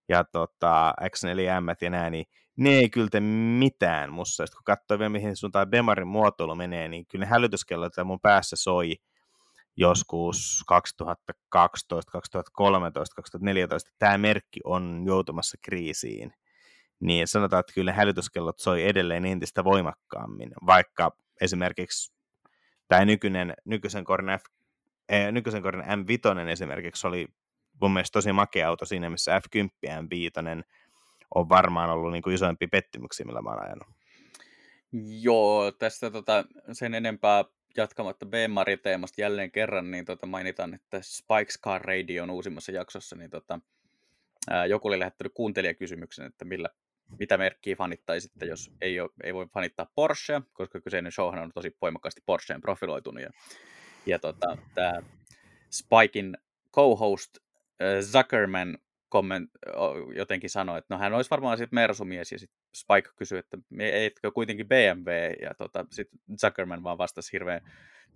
[0.09, 2.25] ja tota, X4M ja nää, niin
[2.57, 3.21] ne ei kyllä
[3.59, 4.47] mitään musta.
[4.47, 8.57] Sitten kun katsoo vielä, mihin suuntaan Bemarin muotoilu menee, niin kyllä ne hälytyskellot mun päässä
[8.57, 8.97] soi
[9.77, 13.91] joskus 2012, 2013, 2014.
[13.99, 16.33] Tämä merkki on joutumassa kriisiin.
[17.03, 22.13] Niin sanotaan, että kyllä hälytyskellot soi edelleen entistä voimakkaammin, vaikka esimerkiksi
[22.89, 24.45] tämä nykyinen, nykyisen korin, F,
[25.09, 27.27] eh, nykyisen korin M5 esimerkiksi oli
[27.81, 30.65] mun mielestä tosi makea auto siinä, missä F10 M5
[31.35, 33.89] on varmaan ollut niin kuin isoimpia pettymyksiä, millä mä oon ajanut.
[35.23, 37.45] Joo, tästä tota, sen enempää
[37.77, 43.31] jatkamatta B-Mari-teemasta jälleen kerran, niin tota, mainitaan, että Spikes Car Radio on uusimmassa jaksossa, niin
[43.31, 43.61] tota,
[44.51, 46.69] ää, joku oli lähettänyt kuuntelijakysymyksen, että millä,
[47.19, 51.77] mitä merkkiä fanittaisitte, jos ei, ole, ei voi fanittaa Porschea, koska kyseinen showhan on tosi
[51.83, 53.23] voimakkaasti Porscheen profiloitunut.
[53.23, 53.31] Ja,
[54.07, 55.03] ja tota, tämä
[55.71, 56.37] Spikein
[56.73, 57.39] co-host
[58.01, 58.79] Zuckerman
[59.13, 59.51] komment,
[60.17, 64.31] jotenkin sanoi, että no hän olisi varmaan sitten Mersumies, ja sitten Spike kysyi, että etkö
[64.31, 65.11] kuitenkin BMW,
[65.43, 67.61] ja tota, sitten Zuckerman vaan vastasi hirveän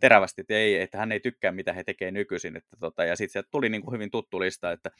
[0.01, 3.32] terävästi, että ei, että hän ei tykkää, mitä he tekee nykyisin, että tota, ja sitten
[3.32, 4.90] sieltä tuli niin kuin hyvin tuttu lista, että,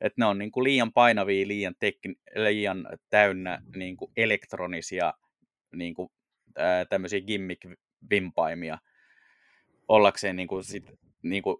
[0.00, 5.14] että ne on niin kuin liian painavia, liian, tekni, liian täynnä niin kuin elektronisia
[5.72, 6.10] niin kuin,
[6.56, 8.78] ää, tämmöisiä gimmick-vimpaimia,
[9.88, 10.84] ollakseen niin kuin sit,
[11.22, 11.56] niin kuin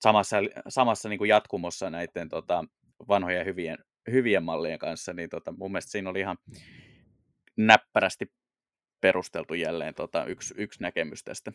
[0.00, 0.36] samassa,
[0.68, 2.64] samassa niin kuin jatkumossa näiden tota,
[3.08, 3.78] vanhojen hyvien,
[4.10, 6.38] hyvien mallien kanssa, niin tota, mun mielestä siinä oli ihan
[7.56, 8.32] näppärästi
[9.00, 11.52] perusteltu jälleen tota, yksi, yksi näkemys tästä.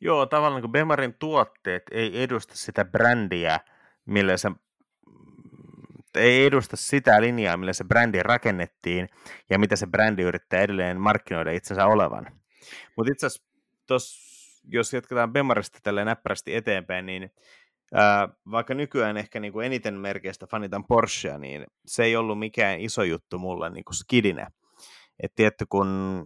[0.00, 3.60] Joo, tavallaan kun Bemarin tuotteet ei edusta sitä brändiä,
[4.06, 4.50] millä se
[6.14, 9.08] ei edusta sitä linjaa, millä se brändi rakennettiin
[9.50, 12.26] ja mitä se brändi yrittää edelleen markkinoida itsensä olevan.
[12.96, 13.48] Mutta itse asiassa,
[14.72, 17.30] jos jatketaan Bemarista tälle näppärästi eteenpäin, niin
[18.50, 23.02] Vaikka nykyään ehkä niin kuin eniten merkeistä fanitan Porschea, niin se ei ollut mikään iso
[23.02, 24.50] juttu mulle niin kuin skidinä.
[25.22, 26.24] Et tietty, kun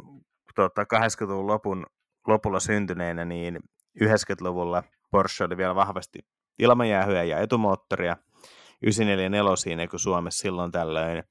[0.54, 1.86] tota, 80-luvun lopun,
[2.26, 3.60] lopulla syntyneenä, niin
[4.02, 6.18] 90-luvulla Porsche oli vielä vahvasti
[6.58, 8.16] ilmajäähyä ja etumoottoria.
[8.82, 11.22] 944 kuin Suomessa silloin tällöin,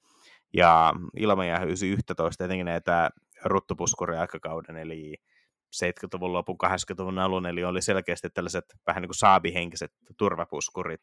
[0.53, 3.09] ja ilmajäähy 11, etenkin näitä
[3.45, 5.15] ruttupuskuria aikakauden, eli
[5.75, 11.01] 70-luvun lopun, 80-luvun alun, eli oli selkeästi tällaiset vähän niin kuin saabihenkiset turvapuskurit,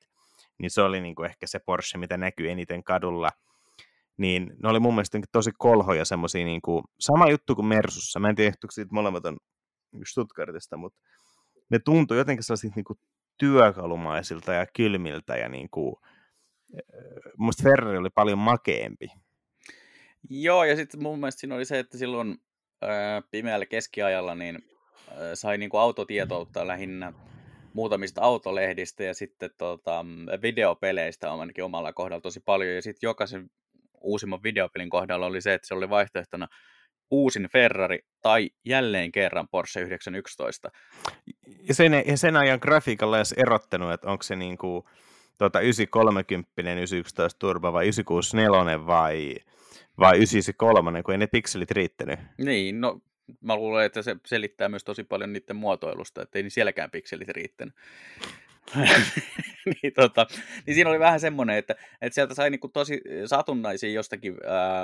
[0.58, 3.30] niin se oli niin kuin ehkä se Porsche, mitä näkyy eniten kadulla.
[4.16, 8.20] Niin ne oli mun mielestä tosi kolhoja semmoisia, niin kuin, sama juttu kuin Mersussa.
[8.20, 9.36] Mä en tiedä, että siitä molemmat on
[10.06, 10.98] Stuttgartista, mutta
[11.70, 12.98] ne tuntui jotenkin sellaisilta niin kuin
[13.38, 15.96] työkalumaisilta ja kylmiltä ja niin kuin,
[17.36, 19.08] musta Ferrari oli paljon makeempi.
[20.30, 22.38] Joo, ja sitten mun mielestä siinä oli se, että silloin
[23.30, 24.58] pimeällä keskiajalla niin
[25.16, 27.12] ää, sai niin kuin autotietoutta lähinnä
[27.72, 30.04] muutamista autolehdistä ja sitten tota,
[30.42, 32.74] videopeleistä ainakin omalla kohdalla tosi paljon.
[32.74, 33.50] Ja sitten jokaisen
[34.00, 36.48] uusimman videopelin kohdalla oli se, että se oli vaihtoehtona
[37.10, 40.70] uusin Ferrari tai jälleen kerran Porsche 911.
[41.68, 44.84] Ja sen, ja sen ajan grafiikalla olisi erottanut, että onko se niin kuin,
[45.38, 49.36] tuota, 930, 911 Turbo vai 964 vai,
[49.98, 52.20] vai 993, kun ei ne pikselit riittänyt.
[52.38, 53.00] Niin, no
[53.40, 57.74] mä luulen, että se selittää myös tosi paljon niiden muotoilusta, että ei sielläkään pikselit riittänyt.
[59.82, 60.26] niin, tota,
[60.66, 64.38] niin siinä oli vähän semmoinen, että, että sieltä sai niinku tosi satunnaisia jostakin uh,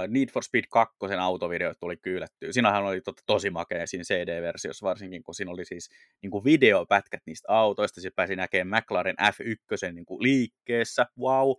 [0.09, 2.53] Need for Speed 2 autovideot tuli kyylättyä.
[2.53, 5.91] Siinähän oli totta, tosi makea siinä CD-versiossa, varsinkin kun siinä oli siis
[6.23, 8.01] niinku videopätkät niistä autoista.
[8.01, 11.51] Se pääsi näkemään McLaren F1 niinku liikkeessä, wow.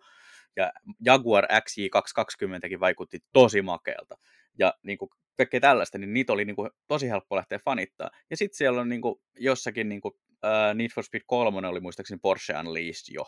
[0.55, 0.71] Ja
[1.05, 4.17] Jaguar XJ220kin vaikutti tosi makealta.
[4.59, 8.09] Ja niin kuin kaikkea tällaista, niin niitä oli niin kuin, tosi helppo lähteä fanittaa.
[8.29, 11.79] Ja sitten siellä on niin kuin, jossakin niin kuin, uh, Need for Speed 3 oli
[11.79, 13.23] muistaakseni Porsche Unleashed jo,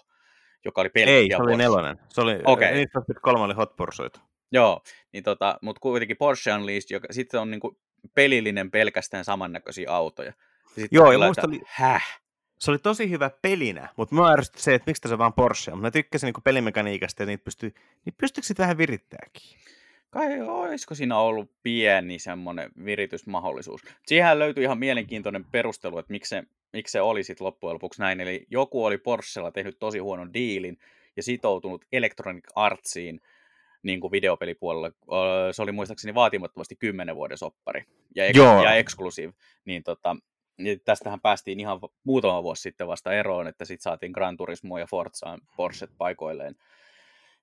[0.65, 1.97] joka oli pelkkiä Ei, se oli nelonen.
[2.09, 2.71] Se oli, okay.
[2.71, 4.19] Need for Speed 3 oli Hot Pursuit.
[4.51, 4.82] Joo,
[5.13, 7.78] niin tota, mutta kuitenkin Porsche Unleashed, joka sitten on niin kuin,
[8.13, 10.34] pelillinen pelkästään samannäköisiä autoja.
[10.78, 11.61] Ja Joo, ja muista oli...
[11.65, 12.21] Häh?
[12.60, 15.76] Se oli tosi hyvä pelinä, mutta mä ärsytti se, että miksi se on vaan Porsche.
[15.76, 17.74] Mä tykkäsin niin pelimekaniikasta ja niitä pystyy,
[18.05, 19.58] niin pystyykö sitten vähän virittääkin?
[20.10, 23.82] kai olisiko siinä ollut pieni semmoinen viritysmahdollisuus.
[24.05, 26.43] Siihen löytyi ihan mielenkiintoinen perustelu, että miksi se,
[26.74, 28.22] miksi se oli sitten loppujen lopuksi näin.
[28.22, 30.78] Eli joku oli Porschella tehnyt tosi huonon diilin
[31.16, 33.22] ja sitoutunut Electronic Artsiin
[33.84, 34.91] niin kuin videopelipuolella.
[35.51, 37.84] Se oli muistaakseni vaatimattomasti 10 vuoden soppari
[38.16, 39.34] ja, ek- ja exclusive.
[39.66, 40.16] Niin tota,
[40.58, 44.88] niin tästähän päästiin ihan muutama vuosi sitten vasta eroon, että sitten saatiin Gran Turismo ja
[44.88, 46.55] Forzaan Porsche paikoilleen.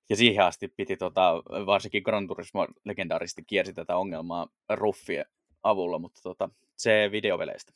[0.09, 1.33] Ja siihen asti piti tota,
[1.65, 5.25] varsinkin Gran Turismo legendaaristi kiersi tätä ongelmaa ruffien
[5.63, 7.73] avulla, mutta tota, se videoveleistä.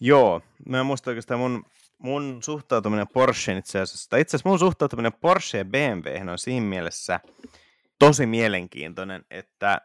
[0.00, 1.64] Joo, mä muistan oikeastaan mun,
[1.98, 6.66] mun suhtautuminen Porscheen itse asiassa, tai itse asiassa mun suhtautuminen Porsche ja BMW on siinä
[6.66, 7.20] mielessä
[7.98, 9.80] tosi mielenkiintoinen, että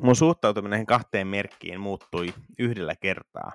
[0.00, 3.52] mun suhtautuminen näihin kahteen merkkiin muuttui yhdellä kertaa.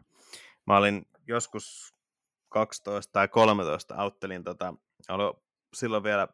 [0.68, 1.94] Mä olin joskus
[2.50, 4.74] 12 tai 13 auttelin, tota,
[5.74, 6.28] silloin vielä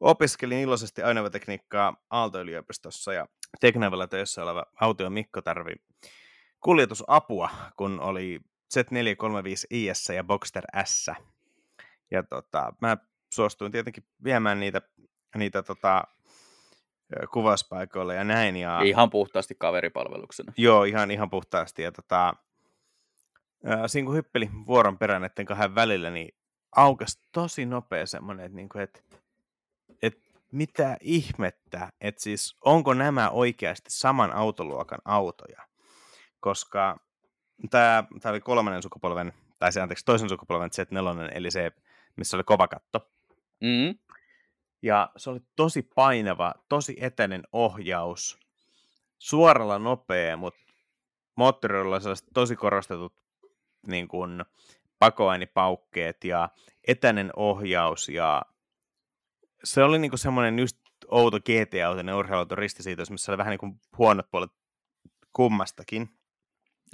[0.00, 3.26] opiskelin iloisesti ajoneuvotekniikkaa Aalto-yliopistossa ja
[3.60, 5.74] Teknavalla töissä oleva Autio Mikko tarvi
[6.60, 8.40] kuljetusapua, kun oli
[8.74, 11.10] Z435 IS ja Boxster S.
[12.10, 12.96] Ja tota, mä
[13.32, 14.82] suostuin tietenkin viemään niitä,
[15.36, 16.04] niitä tota,
[17.32, 18.56] kuvauspaikoille ja näin.
[18.56, 18.80] Ja...
[18.80, 20.52] Ihan puhtaasti kaveripalveluksena.
[20.56, 21.82] Joo, ihan, ihan puhtaasti.
[21.82, 22.34] Ja tota,
[23.86, 26.34] siinä kun hyppeli vuoron perään näiden kahden välillä, niin
[26.76, 29.00] aukesi tosi nopea semmoinen, että, niinku, että,
[30.02, 35.62] että mitä ihmettä, että siis onko nämä oikeasti saman autoluokan autoja,
[36.40, 37.00] koska
[37.70, 41.72] tämä, tämä oli kolmannen sukupolven, tai se anteeksi toisen sukupolven Z4, eli se,
[42.16, 43.10] missä oli kova katto.
[43.60, 43.98] Mm.
[44.82, 48.38] Ja se oli tosi painava, tosi etäinen ohjaus,
[49.18, 50.60] suoralla nopea, mutta
[51.36, 53.14] moottorilla oli tosi korostetut
[53.86, 54.44] niin kuin,
[54.98, 56.48] pakoäänipaukkeet ja
[56.88, 58.42] etäinen ohjaus ja
[59.64, 60.76] se oli niinku semmoinen just
[61.08, 64.50] outo GT-autoinen urheiluauto ristisiitos, missä oli vähän niinku huonot puolet
[65.32, 66.08] kummastakin.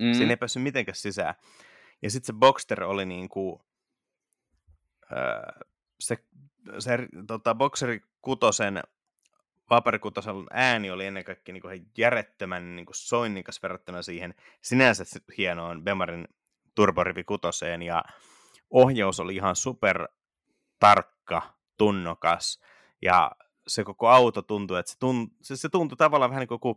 [0.00, 0.12] Mm.
[0.12, 1.34] Siinä ei päässyt mitenkään sisään.
[2.02, 3.64] Ja sitten se Boxster oli niinku,
[5.12, 5.66] öö,
[6.00, 6.16] se,
[6.78, 8.82] se tota, Boxeri kutosen
[9.70, 15.04] Vaparikutosen ääni oli ennen kaikkea niinku järjettömän niinku soinnikas verrattuna siihen sinänsä
[15.38, 16.28] hienoon Bemarin
[16.74, 18.04] turborivi kutoseen ja
[18.70, 20.08] ohjaus oli ihan super
[20.78, 21.42] tarkka,
[21.76, 22.60] tunnokas
[23.02, 23.30] ja
[23.66, 26.76] se koko auto tuntui, että se, tunt, se, se tuntui tavallaan vähän niin kuin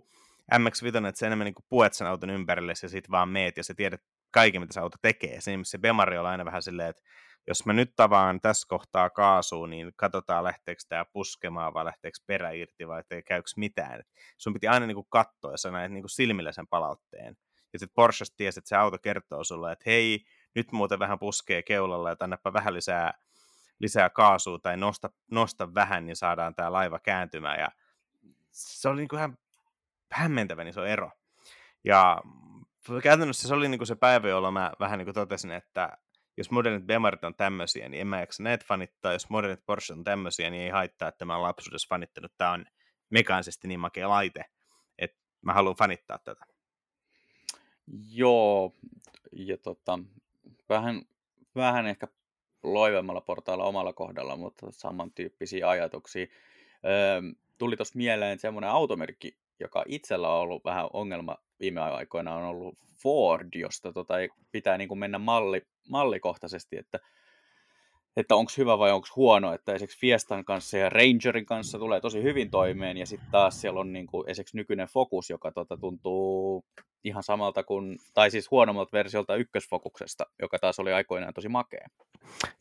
[0.54, 3.64] MX-5, että se enemmän niin kuin puet sen auton ympärille ja sitten vaan meet ja
[3.64, 5.42] se tiedät kaiken, mitä se auto tekee.
[5.42, 7.02] Se, se Bemari on aina vähän silleen, että
[7.50, 12.52] jos mä nyt tavaan tässä kohtaa kaasuun, niin katsotaan lähteekö tämä puskemaan vai lähteekö perä
[12.52, 14.04] irti vai käykö mitään.
[14.38, 17.38] Sun piti aina niin kuin katsoa ja sä näet niin kuin silmillä sen palautteen.
[17.74, 20.26] Ja sitten Porsche tiesi, että se auto kertoo sulle, että hei,
[20.56, 23.14] nyt muuten vähän puskee keulalla, että annapa vähän lisää
[23.80, 27.60] lisää kaasua tai nosta, nosta vähän, niin saadaan tämä laiva kääntymään.
[27.60, 27.68] Ja
[28.52, 29.38] se oli niin kuin ihan
[30.12, 31.12] hämmentävän iso ero.
[31.84, 32.22] Ja
[33.04, 35.98] käytännössä se oli niin kuin se päivä, jolloin mä vähän niin kuin totesin, että
[36.40, 39.14] jos modernit Bemarit on tämmöisiä, niin en mä jaksa näitä fanittaa.
[39.14, 42.32] Jos modernit Porsche on tämmöisiä, niin ei haittaa, että mä oon lapsuudessa fanittanut.
[42.38, 42.66] Tämä on
[43.10, 44.46] mekaanisesti niin makea laite,
[44.98, 46.46] että mä haluan fanittaa tätä.
[48.12, 48.76] Joo,
[49.32, 50.00] ja tota,
[50.70, 51.02] vähän,
[51.56, 52.08] vähän ehkä
[52.64, 56.28] loivemmalla portailla omalla kohdalla, mutta samantyyppisiä ajatuksia.
[56.86, 57.22] Öö,
[57.58, 62.78] tuli tuossa mieleen semmoinen automerkki, joka itsellä on ollut vähän ongelma viime aikoina, on ollut
[63.04, 67.00] Ford, josta tota ei pitää niin kuin mennä malli, mallikohtaisesti, että
[68.18, 72.24] että onko hyvä vai onko huono, että esimerkiksi Fiestan kanssa ja Rangerin kanssa tulee tosi
[72.24, 76.66] hyvin toimeen, ja sitten taas siellä on niin kuin esimerkiksi nykyinen Focus, joka tota, tuntuu
[77.04, 81.88] ihan samalta kuin, tai siis huonommalta versiolta ykkösfokuksesta, joka taas oli aikoinaan tosi makea.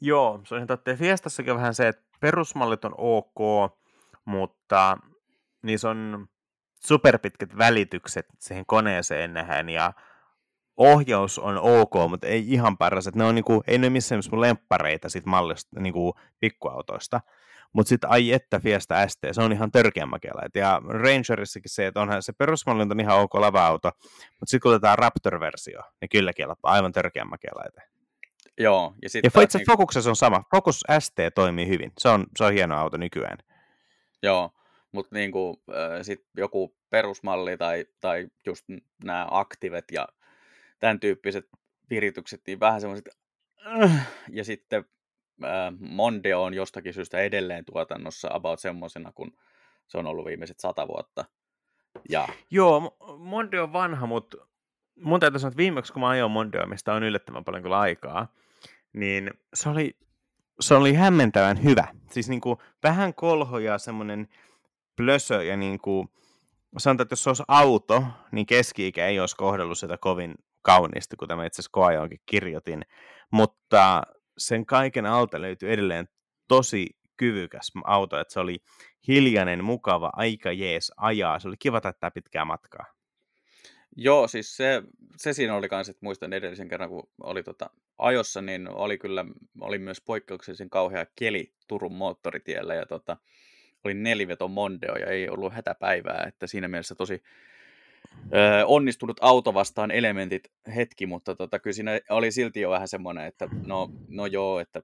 [0.01, 0.96] Joo, se on totta.
[0.96, 3.72] Fiestassakin vähän se, että perusmallit on ok,
[4.24, 4.99] mutta
[5.62, 6.28] niissä on
[6.86, 9.92] superpitkät välitykset siihen koneeseen nähden, ja
[10.76, 13.06] ohjaus on ok, mutta ei ihan paras.
[13.06, 17.20] Että ne on niinku, ei ne missään mun lemppareita sit mallista, niinku pikkuautoista.
[17.72, 20.58] Mutta sitten ai että Fiesta ST, se on ihan törkeän makelaita.
[20.58, 24.98] Ja Rangerissakin se, että onhan se perusmalli on ihan ok lava-auto, mutta sitten kun otetaan
[24.98, 27.80] Raptor-versio, niin kyllä kelpaa aivan törkeän makelaita.
[28.58, 28.94] Joo.
[29.02, 30.08] Ja, sit ja itse niin...
[30.08, 30.42] On sama.
[30.50, 31.92] Focus ST toimii hyvin.
[31.98, 33.38] Se on, se on hieno auto nykyään.
[34.22, 34.50] Joo,
[34.93, 38.64] mutta niin kuin, äh, sit joku perusmalli tai, tai just
[39.05, 40.09] nämä aktivet ja
[40.78, 41.49] tämän tyyppiset
[41.91, 43.09] viritykset, niin vähän semmoiset,
[43.82, 44.84] äh, ja sitten
[45.45, 49.32] äh, Mondeo on jostakin syystä edelleen tuotannossa about semmoisena, kun
[49.89, 51.24] se on ollut viimeiset sata vuotta.
[52.09, 52.28] Ja...
[52.51, 54.36] Joo, Mondeo on vanha, mutta
[55.01, 58.32] mun täytyy sanoa, että viimeksi kun mä ajoin Mondeo, mistä on yllättävän paljon kyllä aikaa,
[58.93, 59.97] niin se oli,
[60.61, 61.86] se oli hämmentävän hyvä.
[62.11, 64.28] Siis niin kuin vähän kolho ja semmoinen
[64.99, 66.09] plösö ja niin kuin,
[66.78, 71.36] sanotaan, että jos se olisi auto, niin keski-ikä ei olisi kohdellut sitä kovin kauniisti, kuten
[71.36, 72.82] mä itse asiassa kirjoitin,
[73.30, 74.03] mutta
[74.38, 76.09] sen kaiken alta löytyi edelleen
[76.49, 76.86] tosi
[77.16, 78.57] kyvykäs auto, että se oli
[79.09, 82.84] hiljainen, mukava, aika jees ajaa, se oli kiva tätä pitkää matkaa.
[83.96, 84.82] Joo, siis se,
[85.16, 89.24] se siinä oli kanssa, että muistan edellisen kerran, kun oli tota ajossa, niin oli kyllä,
[89.61, 93.16] oli myös poikkeuksellisen kauhea keli Turun moottoritiellä, ja tota,
[93.84, 97.22] oli neliveto Mondeo, ja ei ollut hätäpäivää, että siinä mielessä tosi
[98.34, 103.26] ö, onnistunut auto vastaan elementit hetki, mutta tota, kyllä siinä oli silti jo vähän semmoinen,
[103.26, 104.82] että no, no joo, että,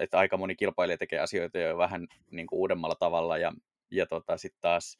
[0.00, 3.52] että aika moni kilpailija tekee asioita jo vähän niin kuin uudemmalla tavalla ja,
[3.90, 4.98] ja tota, sitten taas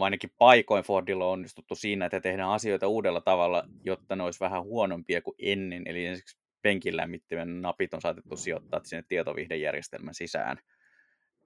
[0.00, 4.62] ainakin paikoin Fordilla on onnistuttu siinä, että tehdään asioita uudella tavalla, jotta ne olisi vähän
[4.62, 5.82] huonompia kuin ennen.
[5.86, 10.58] Eli ensiksi penkin lämmittimen napit on saatettu sijoittaa sinne tietovihdejärjestelmän sisään,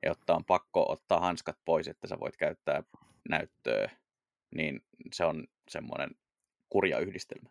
[0.06, 2.82] jotta on pakko ottaa hanskat pois, että sä voit käyttää
[3.28, 3.88] näyttöä
[4.54, 4.82] niin
[5.12, 6.10] se on semmoinen
[6.68, 7.48] kurja yhdistelmä.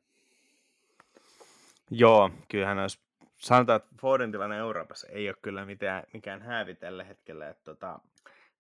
[1.92, 3.00] Joo, kyllähän olisi,
[3.38, 7.50] sanotaan, että Fordin tilanne Euroopassa ei ole kyllä mitään, mikään häävi tällä hetkellä.
[7.50, 8.00] Että tota,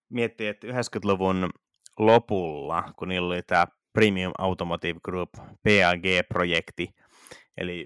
[0.09, 1.49] miettii, että 90-luvun
[1.99, 6.89] lopulla, kun niillä oli tämä Premium Automotive Group, PAG-projekti,
[7.57, 7.85] eli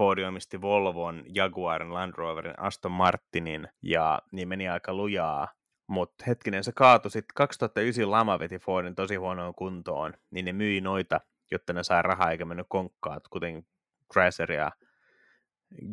[0.00, 5.48] Ford omisti Volvon, Jaguarin, Land Roverin, Aston Martinin, ja niin meni aika lujaa
[5.86, 10.80] mutta hetkinen, se kaatui sitten 2009 lama veti Fordin tosi huonoon kuntoon, niin ne myi
[10.80, 11.20] noita,
[11.50, 13.66] jotta ne sai rahaa eikä mennyt konkkaat, kuten
[14.12, 14.70] Chrysler ja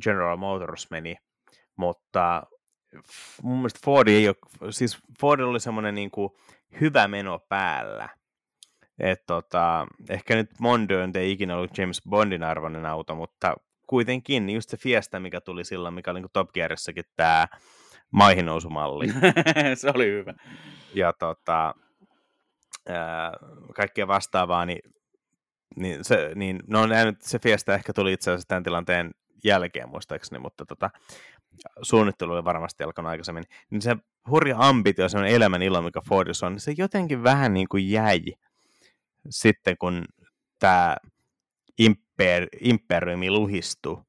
[0.03, 1.15] General Motors meni.
[1.75, 2.43] Mutta
[3.43, 6.29] mun mielestä Ford ei ole, siis Ford oli semmoinen niin kuin
[6.81, 8.09] hyvä meno päällä.
[8.99, 13.55] Et tota, ehkä nyt Mondeo ei ikinä ollut James Bondin arvoinen auto, mutta
[13.87, 17.47] kuitenkin niin just se Fiesta, mikä tuli silloin, mikä oli niin Top Gearissakin tämä
[18.11, 19.07] maihinnousumalli.
[19.75, 20.33] se oli hyvä.
[20.93, 21.73] Ja tota,
[22.89, 23.31] ää,
[23.75, 24.93] kaikkea vastaavaa, niin,
[25.75, 29.11] niin, se, niin no näin, se Fiesta ehkä tuli itse asiassa tämän tilanteen
[29.43, 30.89] jälkeen muistaakseni, mutta tota,
[31.81, 33.95] suunnittelu oli varmasti alkanut aikaisemmin, niin se
[34.29, 38.21] hurja ambitio, se elämän ilo, mikä Fordissa on, niin se jotenkin vähän niin kuin jäi
[39.29, 40.05] sitten, kun
[40.59, 40.97] tämä
[41.79, 44.03] imper, imperiumi luhistui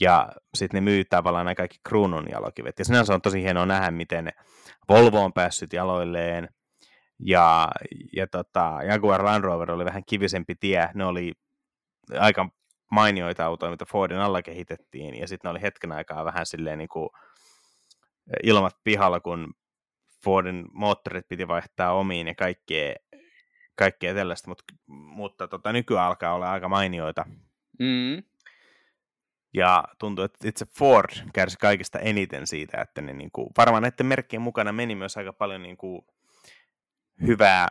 [0.00, 2.78] ja sitten ne myy tavallaan nämä kaikki kruunun jalokivet.
[2.78, 4.32] Ja sinänsä on tosi hienoa nähdä, miten
[4.88, 6.48] Volvo on päässyt jaloilleen,
[7.18, 7.68] ja,
[8.12, 11.32] ja tota, Jaguar Land Rover oli vähän kivisempi tie, ne oli
[12.18, 12.48] aika
[12.90, 16.88] mainioita autoja, mitä Fordin alla kehitettiin, ja sitten ne oli hetken aikaa vähän silleen niin
[16.88, 17.08] kuin
[18.42, 19.54] ilmat pihalla, kun
[20.24, 22.94] Fordin moottorit piti vaihtaa omiin ja kaikkea,
[23.74, 27.24] kaikkea tällaista, mutta, mutta tota, nykyään alkaa olla aika mainioita.
[27.78, 28.22] Mm.
[29.54, 34.06] Ja tuntuu, että itse Ford kärsi kaikista eniten siitä, että ne niin kuin, varmaan näiden
[34.06, 36.02] merkkien mukana meni myös aika paljon niin kuin,
[37.26, 37.68] hyvää,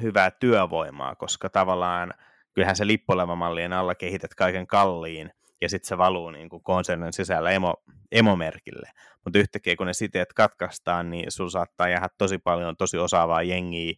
[0.00, 2.14] hyvää työvoimaa, koska tavallaan
[2.54, 5.30] kyllähän se lippulevamallien alla kehität kaiken kalliin,
[5.60, 7.74] ja sitten se valuu niin kuin konsernin sisällä emo,
[8.12, 8.90] emomerkille.
[9.24, 13.94] Mutta yhtäkkiä kun ne siteet katkaistaan, niin sulla saattaa jäädä tosi paljon tosi osaavaa jengiä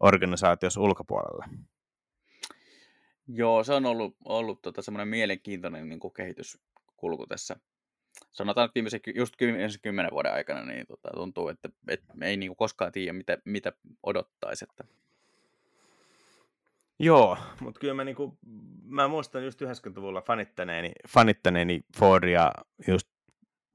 [0.00, 1.48] organisaatiossa ulkopuolella.
[3.28, 7.56] Joo, se on ollut, ollut tota semmoinen mielenkiintoinen niin kuin kehityskulku tässä.
[8.32, 12.50] Sanotaan, että viimeisen, just viimeisen kymmenen vuoden aikana niin tota, tuntuu, että, että ei niin
[12.50, 13.72] kuin koskaan tiedä, mitä, mitä
[14.02, 14.64] odottaisi.
[14.70, 14.84] Että...
[16.98, 18.38] Joo, mutta kyllä mä, niinku,
[18.84, 22.52] mä muistan just 90-luvulla fanittaneeni, fanittaneeni Fordia
[22.88, 23.08] just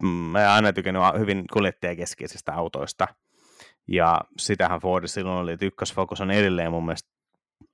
[0.03, 3.07] mm, mä aina tykännyt hyvin kuljettajakeskeisistä autoista.
[3.87, 7.09] Ja sitähän Ford silloin oli, että ykkösfokus on edelleen mun mielestä,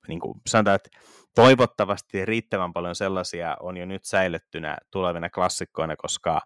[0.07, 0.89] niin kuin sanotaan, että
[1.35, 6.41] toivottavasti riittävän paljon sellaisia on jo nyt säilyttynä tulevina klassikkoina, koska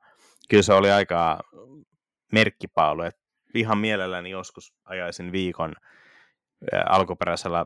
[0.49, 1.39] kyllä se oli aika
[2.31, 3.21] merkkipaalu, että
[3.55, 5.73] ihan mielelläni joskus ajaisin viikon
[6.89, 7.65] alkuperäisellä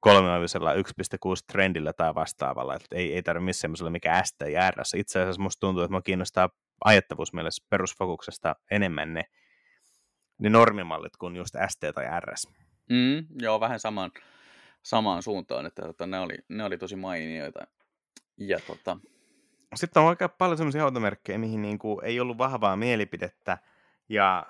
[0.00, 0.80] kolmioivisella 1.6
[1.52, 4.94] trendillä tai vastaavalla, että ei, ei tarvitse missään semmoisella mikä ST ja RS.
[4.94, 6.48] Itse asiassa musta tuntuu, että mä kiinnostaa
[6.84, 9.24] ajattavuusmielessä perusfokuksesta enemmän ne,
[10.38, 12.48] ne normimallit kuin just ST tai RS.
[12.90, 14.10] Mm, joo, vähän samaan,
[14.82, 17.66] samaan suuntaan, että tota, ne, oli, ne oli tosi mainioita.
[18.36, 18.96] Ja, tota...
[19.74, 23.58] Sitten on aika paljon sellaisia automerkkejä, mihin niin kuin ei ollut vahvaa mielipidettä,
[24.08, 24.46] ja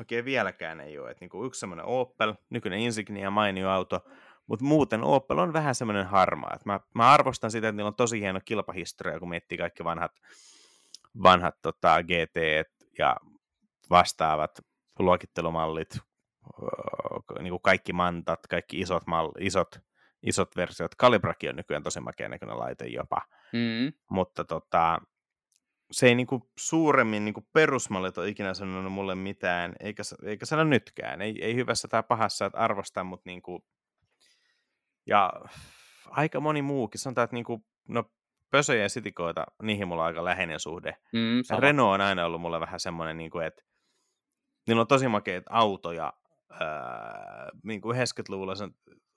[0.00, 1.10] oikein vieläkään ei ole.
[1.10, 4.04] Et niin kuin yksi semmoinen Opel, nykyinen Insignia, mainio auto,
[4.46, 6.52] mutta muuten Opel on vähän semmoinen harmaa.
[6.54, 10.12] Et mä, mä arvostan sitä, että niillä on tosi hieno kilpahistoria, kun miettii kaikki vanhat,
[11.22, 12.68] vanhat tota, GT
[12.98, 13.16] ja
[13.90, 14.60] vastaavat
[14.98, 15.98] luokittelumallit,
[17.40, 19.78] niin kuin kaikki mantat, kaikki isot, mal, isot,
[20.22, 20.94] isot versiot.
[20.94, 23.22] Kalibrakin on nykyään tosi makea näköinen laite jopa.
[23.52, 23.92] Mm.
[24.10, 25.00] Mutta tota,
[25.90, 31.22] se ei niinku suuremmin niinku perusmallit ole ikinä sanonut mulle mitään, eikä, eikä sano nytkään.
[31.22, 33.64] Ei, ei hyvässä tai pahassa, että arvostan, mutta niinku,
[35.06, 35.32] ja
[36.06, 38.04] aika moni muukin, sanotaan, että niinku, no
[38.50, 40.96] pösöjä ja sitikoita, niihin mulla on aika läheinen suhde.
[41.12, 43.62] Mm, Renault on aina ollut mulle vähän semmoinen, niinku, että
[44.66, 46.12] niillä on tosi makeita autoja,
[46.50, 46.58] öö,
[47.62, 48.54] niin kuin 90-luvulla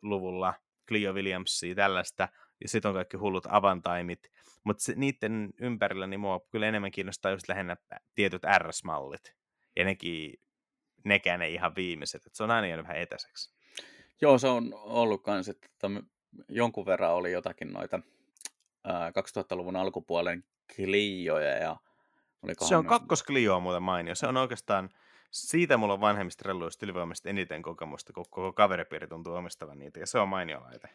[0.02, 0.54] luvulla,
[0.88, 2.28] Clio Williamsia, tällaista,
[2.62, 4.32] ja sitten on kaikki hullut avantaimit,
[4.64, 7.78] mutta niiden ympärillä niin mua kyllä enemmän kiinnostaa just lähinnä
[8.16, 9.36] tietyt RS-mallit,
[9.76, 10.34] ja nekin,
[11.06, 13.54] nekään ei ihan viimeiset, että se on aina jäänyt vähän etäiseksi.
[14.22, 15.90] Joo, se on ollut kans, että
[16.50, 18.00] jonkun verran oli jotakin noita
[18.84, 20.44] ää, 2000-luvun alkupuolen
[20.76, 21.78] Clioja ja
[22.68, 24.16] Se on kakkos Clio muuten mainio.
[24.16, 24.90] Se on oikeastaan,
[25.32, 30.06] siitä mulla on vanhemmista relluista ylivoimaisesti eniten kokemusta, kun koko kaveripiiri tuntuu omistavan niitä, ja
[30.08, 30.90] se on mainio laite.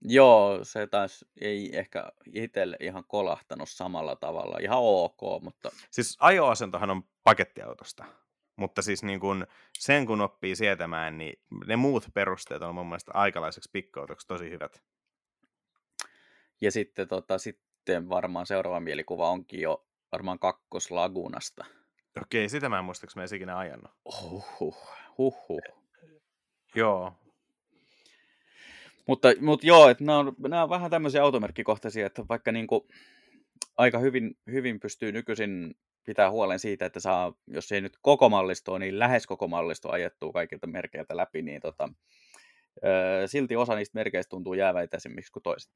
[0.00, 4.58] Joo, se taas ei ehkä itselle ihan kolahtanut samalla tavalla.
[4.60, 5.70] Ihan ok, mutta...
[5.90, 8.04] Siis ajoasentohan on pakettiautosta.
[8.56, 9.46] Mutta siis niin kun
[9.78, 14.82] sen kun oppii sietämään, niin ne muut perusteet on mun mielestä aikalaiseksi pikkoutoksi tosi hyvät.
[16.60, 21.64] Ja sitten, tota, sitten varmaan seuraava mielikuva onkin jo varmaan kakkoslagunasta.
[22.22, 23.90] Okei, sitä mä en muista, mä ikinä ajanut.
[24.20, 24.76] Huhhuh,
[25.18, 25.62] huhhuh.
[26.74, 27.12] Joo.
[29.06, 32.80] Mutta, mutta joo, että nämä, on, nämä on vähän tämmöisiä automerkkikohtaisia, että vaikka niin kuin
[33.76, 38.78] aika hyvin, hyvin pystyy nykyisin pitää huolen siitä, että saa, jos ei nyt koko mallistoa,
[38.78, 41.88] niin lähes koko mallistoa ajettua kaikilta merkeiltä läpi, niin tota,
[43.26, 45.72] silti osa niistä merkeistä tuntuu jäävän etäisemmiksi kuin toiset.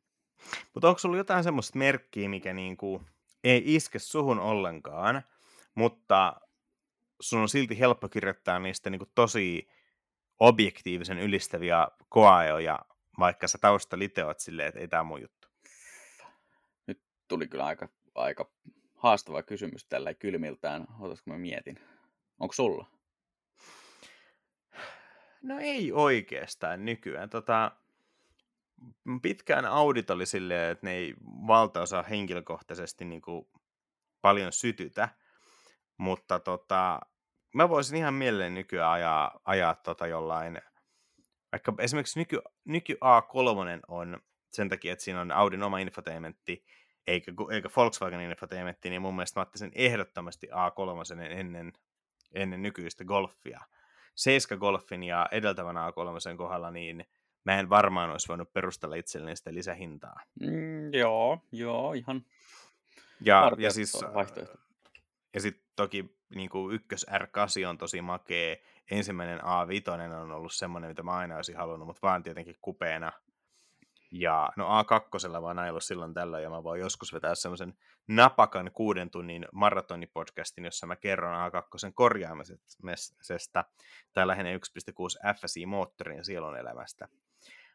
[0.74, 3.02] Mutta onko sulla jotain semmoista merkkiä, mikä niinku
[3.44, 5.22] ei iske suhun ollenkaan,
[5.74, 6.40] mutta
[7.20, 9.68] sun on silti helppo kirjoittaa niistä niinku tosi
[10.40, 12.78] objektiivisen ylistäviä koajoja,
[13.18, 15.48] vaikka sä tausta liteot silleen, että ei tämä mun juttu?
[16.86, 18.50] Nyt tuli kyllä aika, aika
[18.94, 20.86] haastava kysymys tällä kylmiltään.
[21.00, 21.80] Otasko mä mietin?
[22.38, 22.86] Onko sulla?
[25.42, 27.30] No ei oikeastaan nykyään.
[27.30, 27.72] Tota,
[29.22, 31.14] pitkään audit oli silleen, että ne ei
[31.46, 33.48] valtaosa henkilökohtaisesti niin kuin
[34.20, 35.08] paljon sytytä,
[35.96, 37.00] mutta tota,
[37.54, 40.60] mä voisin ihan mielelläni nykyään ajaa, ajaa tota jollain,
[41.52, 44.20] vaikka esimerkiksi nyky, nyky A3 on
[44.50, 46.64] sen takia, että siinä on Audin oma infotainmentti,
[47.06, 51.72] eikä, eikä Volkswagenin infotainmentti, niin mun mielestä mä ottaisin ehdottomasti A3 ennen,
[52.34, 53.60] ennen nykyistä Golfia.
[54.14, 57.04] 7 Golfin ja edeltävän A3 kohdalla, niin
[57.44, 60.20] mä en varmaan olisi voinut perustella itselleni sitä lisähintaa.
[60.40, 62.24] Mm, joo, joo, ihan
[63.24, 64.58] ja, ja siis, vaihtoehto.
[65.34, 68.56] Ja sitten toki niin kuin ykkös R8 on tosi makea.
[68.90, 73.12] Ensimmäinen A5 on ollut semmoinen, mitä mä aina olisin halunnut, mutta vaan tietenkin kupeena.
[74.10, 77.74] Ja no A2 vaan ajellut silloin tällä, ja mä voin joskus vetää semmoisen
[78.08, 83.64] napakan kuuden tunnin maratonipodcastin, jossa mä kerron A2 korjaamisesta
[84.12, 84.58] tai lähinnä 1.6
[85.34, 87.08] FSI-moottorin sielun elämästä.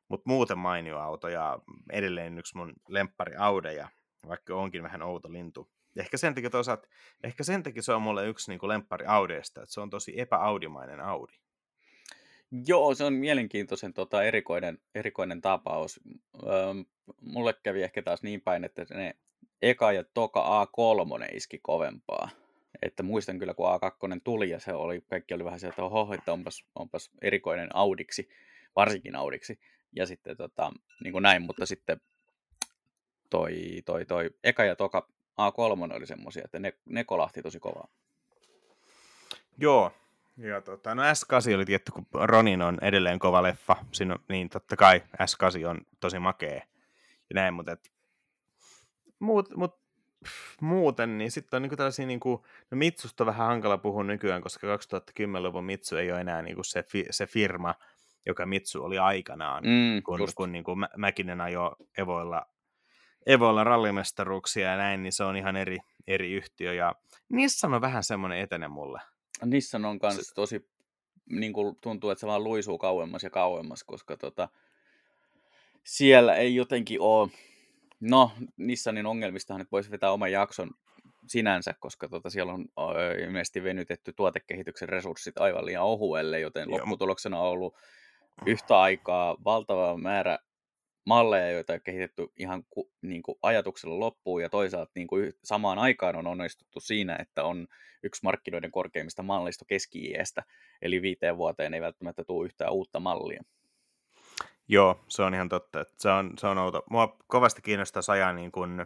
[0.08, 1.60] Mutta muuten mainio auto ja
[1.92, 3.90] edelleen yksi mun lemppari Audeja,
[4.28, 5.70] vaikka onkin vähän outo lintu.
[5.98, 6.88] Ehkä sen takia toisaalta,
[7.24, 11.00] ehkä sen takia se on mulle yksi niin lemppari Audeista, että se on tosi epäaudimainen
[11.00, 11.34] Audi.
[12.68, 16.00] Joo, se on mielenkiintoisen tota, erikoinen, erikoinen tapaus.
[16.44, 16.74] Öö,
[17.22, 19.16] mulle kävi ehkä taas niin päin, että ne
[19.62, 22.30] eka ja toka A3 iski kovempaa.
[22.82, 26.34] Että muistan kyllä, kun A2 tuli ja se oli, kaikki oli vähän sieltä, oho, että
[26.34, 28.30] onpas, onpas erikoinen Audiksi,
[28.76, 29.60] varsinkin Audiksi.
[29.96, 30.72] Ja sitten tota,
[31.04, 32.02] niin kuin näin, mutta sitten
[33.30, 35.10] toi, toi, toi eka ja toka
[35.42, 37.88] A3 oli semmoisia, että ne, ne kolahti tosi kovaa.
[39.58, 39.92] Joo,
[40.38, 44.50] ja tota, no S8 oli tietty, kun Ronin on edelleen kova leffa, siinä on, niin
[44.50, 46.62] totta kai S8 on tosi makea
[47.30, 47.92] ja näin, mutta et,
[49.20, 49.76] muut, mut,
[50.24, 54.42] pff, muuten, niin sitten on niinku tällaisia, niinku, no Mitsusta on vähän hankala puhua nykyään,
[54.42, 57.76] koska 2010-luvun Mitsu ei ole enää niinku se, fi, se firma,
[58.26, 62.46] joka Mitsu oli aikanaan, mm, kun, kun niinku Mäkinen ajoi Evoilla,
[63.28, 65.78] Evoilla rallimestaruuksia ja näin, niin se on ihan eri,
[66.08, 66.96] eri yhtiö, ja
[67.30, 69.02] Nissan on vähän semmoinen etene mulle.
[69.46, 70.34] Nissan on myös se...
[70.34, 70.70] tosi,
[71.30, 74.50] niin kuin tuntuu, että se vaan luisuu kauemmas ja kauemmas, koska tota,
[75.84, 77.30] siellä ei jotenkin ole,
[78.00, 80.72] no Nissanin ongelmistahan nyt voisi vetää oman jakson
[81.28, 82.66] sinänsä, koska tota, siellä on
[83.24, 87.76] ilmeisesti venytetty tuotekehityksen resurssit aivan liian ohuelle, joten lopputuloksena on ollut
[88.46, 90.38] yhtä aikaa valtava määrä
[91.08, 95.80] malleja, joita on kehitetty ihan ku, niin kuin ajatuksella loppuun, ja toisaalta niin kuin samaan
[95.80, 97.68] aikaan on onnistuttu siinä, että on
[98.04, 100.14] yksi markkinoiden korkeimmista mallisto keski
[100.82, 103.44] eli viiteen vuoteen ei välttämättä tule yhtään uutta mallia.
[104.68, 105.82] Joo, se on ihan totta.
[105.82, 106.84] Että se, on, se on outo.
[106.90, 108.86] Mua kovasti kiinnostaa ajaa niin kuin,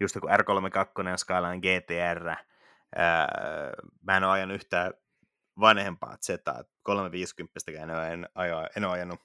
[0.00, 2.28] just kun R32 ja Skyline GTR.
[2.96, 3.28] Ää,
[4.02, 4.92] mä en ole ajanut yhtään
[5.60, 6.30] vanhempaa Z,
[6.82, 8.28] 350 en en,
[8.76, 9.20] en ole ajanut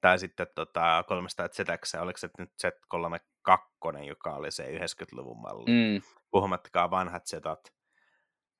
[0.00, 6.02] tai sitten tota, 300 ZX, oliko se nyt Z32, joka oli se 90-luvun malli, mm.
[6.30, 7.72] puhumattakaan vanhat Zetat.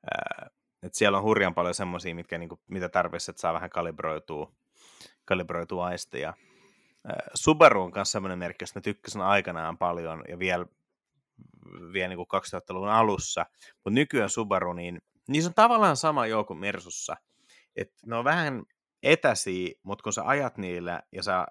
[0.05, 0.51] Äh,
[0.83, 4.53] et siellä on hurjan paljon semmoisia, mitkä, niinku, mitä tarvitsisi, että saa vähän kalibroitua,
[5.25, 6.29] kalibroitua aisteja.
[6.29, 10.67] Äh, Subaru on myös semmoinen merkki, josta mä tykkäsin aikanaan paljon ja vielä,
[11.93, 17.17] vielä niin 2000-luvun alussa, mutta nykyään Subaru, niin niissä on tavallaan sama joku kuin Mersussa,
[17.77, 18.63] että ne on vähän
[19.07, 21.47] etäisiä, mutta kun sä ajat niillä ja sä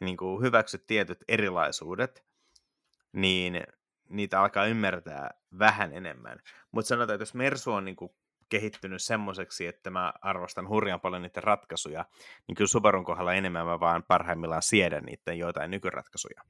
[0.00, 2.24] niin kuin hyväksyt tietyt erilaisuudet,
[3.12, 3.62] niin
[4.08, 6.38] niitä alkaa ymmärtää vähän enemmän.
[6.72, 8.10] Mutta sanotaan, että jos Mersu on niin kuin
[8.48, 12.04] kehittynyt semmoiseksi, että mä arvostan hurjan paljon niiden ratkaisuja,
[12.46, 16.42] niin kyllä Subarun kohdalla enemmän mä vaan parhaimmillaan siedän niiden joitain nykyratkaisuja.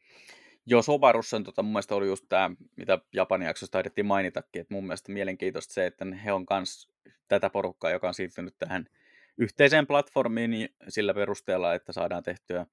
[0.67, 4.75] Joo, Subarussa on, tota, mun mielestä oli just tämä, mitä Japanin jaksossa taidettiin mainitakin, että
[4.75, 6.89] mun mielestä mielenkiintoista se, että he on myös
[7.29, 8.87] tätä porukkaa, joka on siirtynyt tähän
[9.39, 12.67] yhteiseen platformiin niin sillä perusteella, että saadaan tehtyä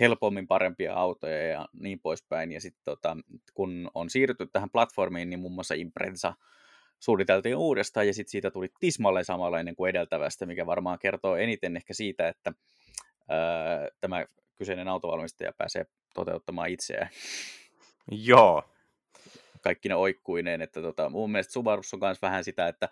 [0.00, 2.52] helpommin parempia autoja ja niin poispäin.
[2.52, 3.16] Ja sitten tota,
[3.54, 6.34] kun on siirrytty tähän platformiin, niin muun muassa Impreza
[7.00, 11.94] suunniteltiin uudestaan ja sitten siitä tuli tismalleen samanlainen kuin edeltävästä, mikä varmaan kertoo eniten ehkä
[11.94, 12.52] siitä, että
[13.28, 17.08] ää, tämä kyseinen autovalmistaja pääsee toteuttamaan itseään.
[18.10, 18.64] Joo.
[19.60, 22.88] Kaikki ne oikkuineen, että tota, mun mielestä Subarussa on myös vähän sitä, että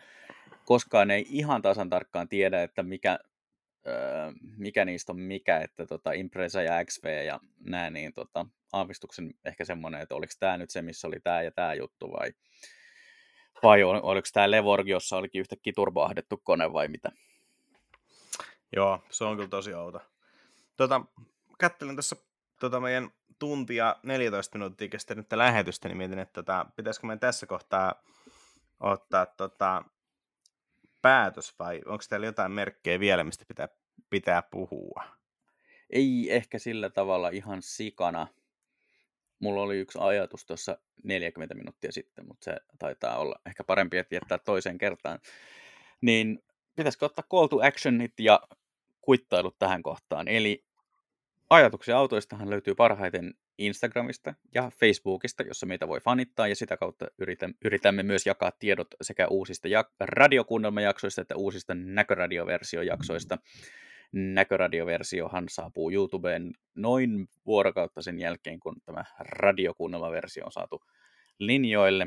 [0.66, 3.18] koskaan ei ihan tasan tarkkaan tiedä, että mikä,
[3.86, 9.34] öö, mikä niistä on mikä, että tota, Impreza ja XV ja nämä, niin tota, aavistuksen
[9.44, 12.32] ehkä semmoinen, että oliko tämä nyt se, missä oli tämä ja tämä juttu vai,
[13.62, 17.12] vai ol, oliko tämä Levorg, jossa olikin yhtäkkiä turboahdettu kone vai mitä?
[18.76, 20.01] Joo, se on kyllä tosi outo.
[20.76, 21.01] Tota,
[21.59, 22.16] kattelin tässä
[22.60, 27.94] tota meidän tuntia 14 minuuttia kestänyttä lähetystä, niin mietin, että tota, pitäisikö meidän tässä kohtaa
[28.80, 29.84] ottaa tota,
[31.07, 33.69] päätös vai onko teillä jotain merkkejä vielä, mistä pitää,
[34.11, 35.05] pitää puhua?
[35.91, 38.27] Ei ehkä sillä tavalla ihan sikana.
[39.39, 44.15] Mulla oli yksi ajatus tuossa 40 minuuttia sitten, mutta se taitaa olla ehkä parempi, että
[44.15, 45.19] jättää toiseen kertaan.
[46.01, 46.45] Niin
[46.77, 48.41] pitäisikö ottaa call to actionit ja
[49.01, 50.28] kuittailut tähän kohtaan.
[50.28, 50.65] Eli
[51.51, 57.07] ajatuksia autoistahan löytyy parhaiten Instagramista ja Facebookista, jossa meitä voi fanittaa, ja sitä kautta
[57.65, 63.39] yritämme myös jakaa tiedot sekä uusista jak- radiokuunnelmajaksoista että uusista näköradioversiojaksoista.
[64.12, 70.83] Näköradioversiohan saapuu YouTubeen noin vuorokautta sen jälkeen, kun tämä radiokuunnelmaversio on saatu
[71.39, 72.07] linjoille.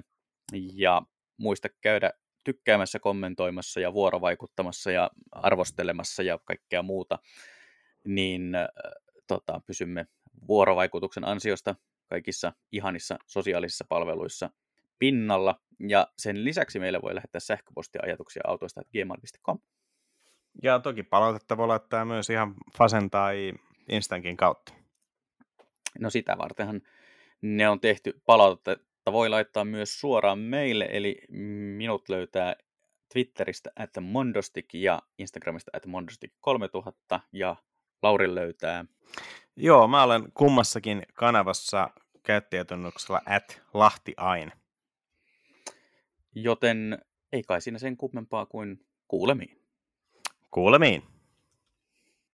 [0.73, 1.01] Ja
[1.37, 2.11] muista käydä
[2.43, 7.19] tykkäämässä, kommentoimassa ja vuorovaikuttamassa ja arvostelemassa ja kaikkea muuta,
[8.05, 8.67] niin äh,
[9.27, 10.05] tota, pysymme
[10.47, 11.75] vuorovaikutuksen ansiosta
[12.07, 14.49] kaikissa ihanissa sosiaalisissa palveluissa
[14.99, 15.61] pinnalla.
[15.79, 19.59] Ja sen lisäksi meille voi lähettää sähköpostia ajatuksia autoista gmail.com.
[20.63, 23.53] Ja toki palautetta voi laittaa myös ihan Fasen tai
[23.89, 24.73] Instankin kautta.
[25.99, 26.81] No sitä vartenhan
[27.41, 28.21] ne on tehty.
[28.25, 31.21] Palautetta voi laittaa myös suoraan meille, eli
[31.77, 32.55] minut löytää
[33.13, 37.55] Twitteristä että Mondostik ja Instagramista että Mondostik3000 ja
[38.01, 38.85] Lauri löytää.
[39.61, 41.89] Joo, mä olen kummassakin kanavassa
[42.23, 44.51] käyttäjätunnuksella at Lahtiain.
[46.35, 49.61] Joten ei kai siinä sen kummempaa kuin kuulemiin.
[50.51, 51.03] Kuulemiin.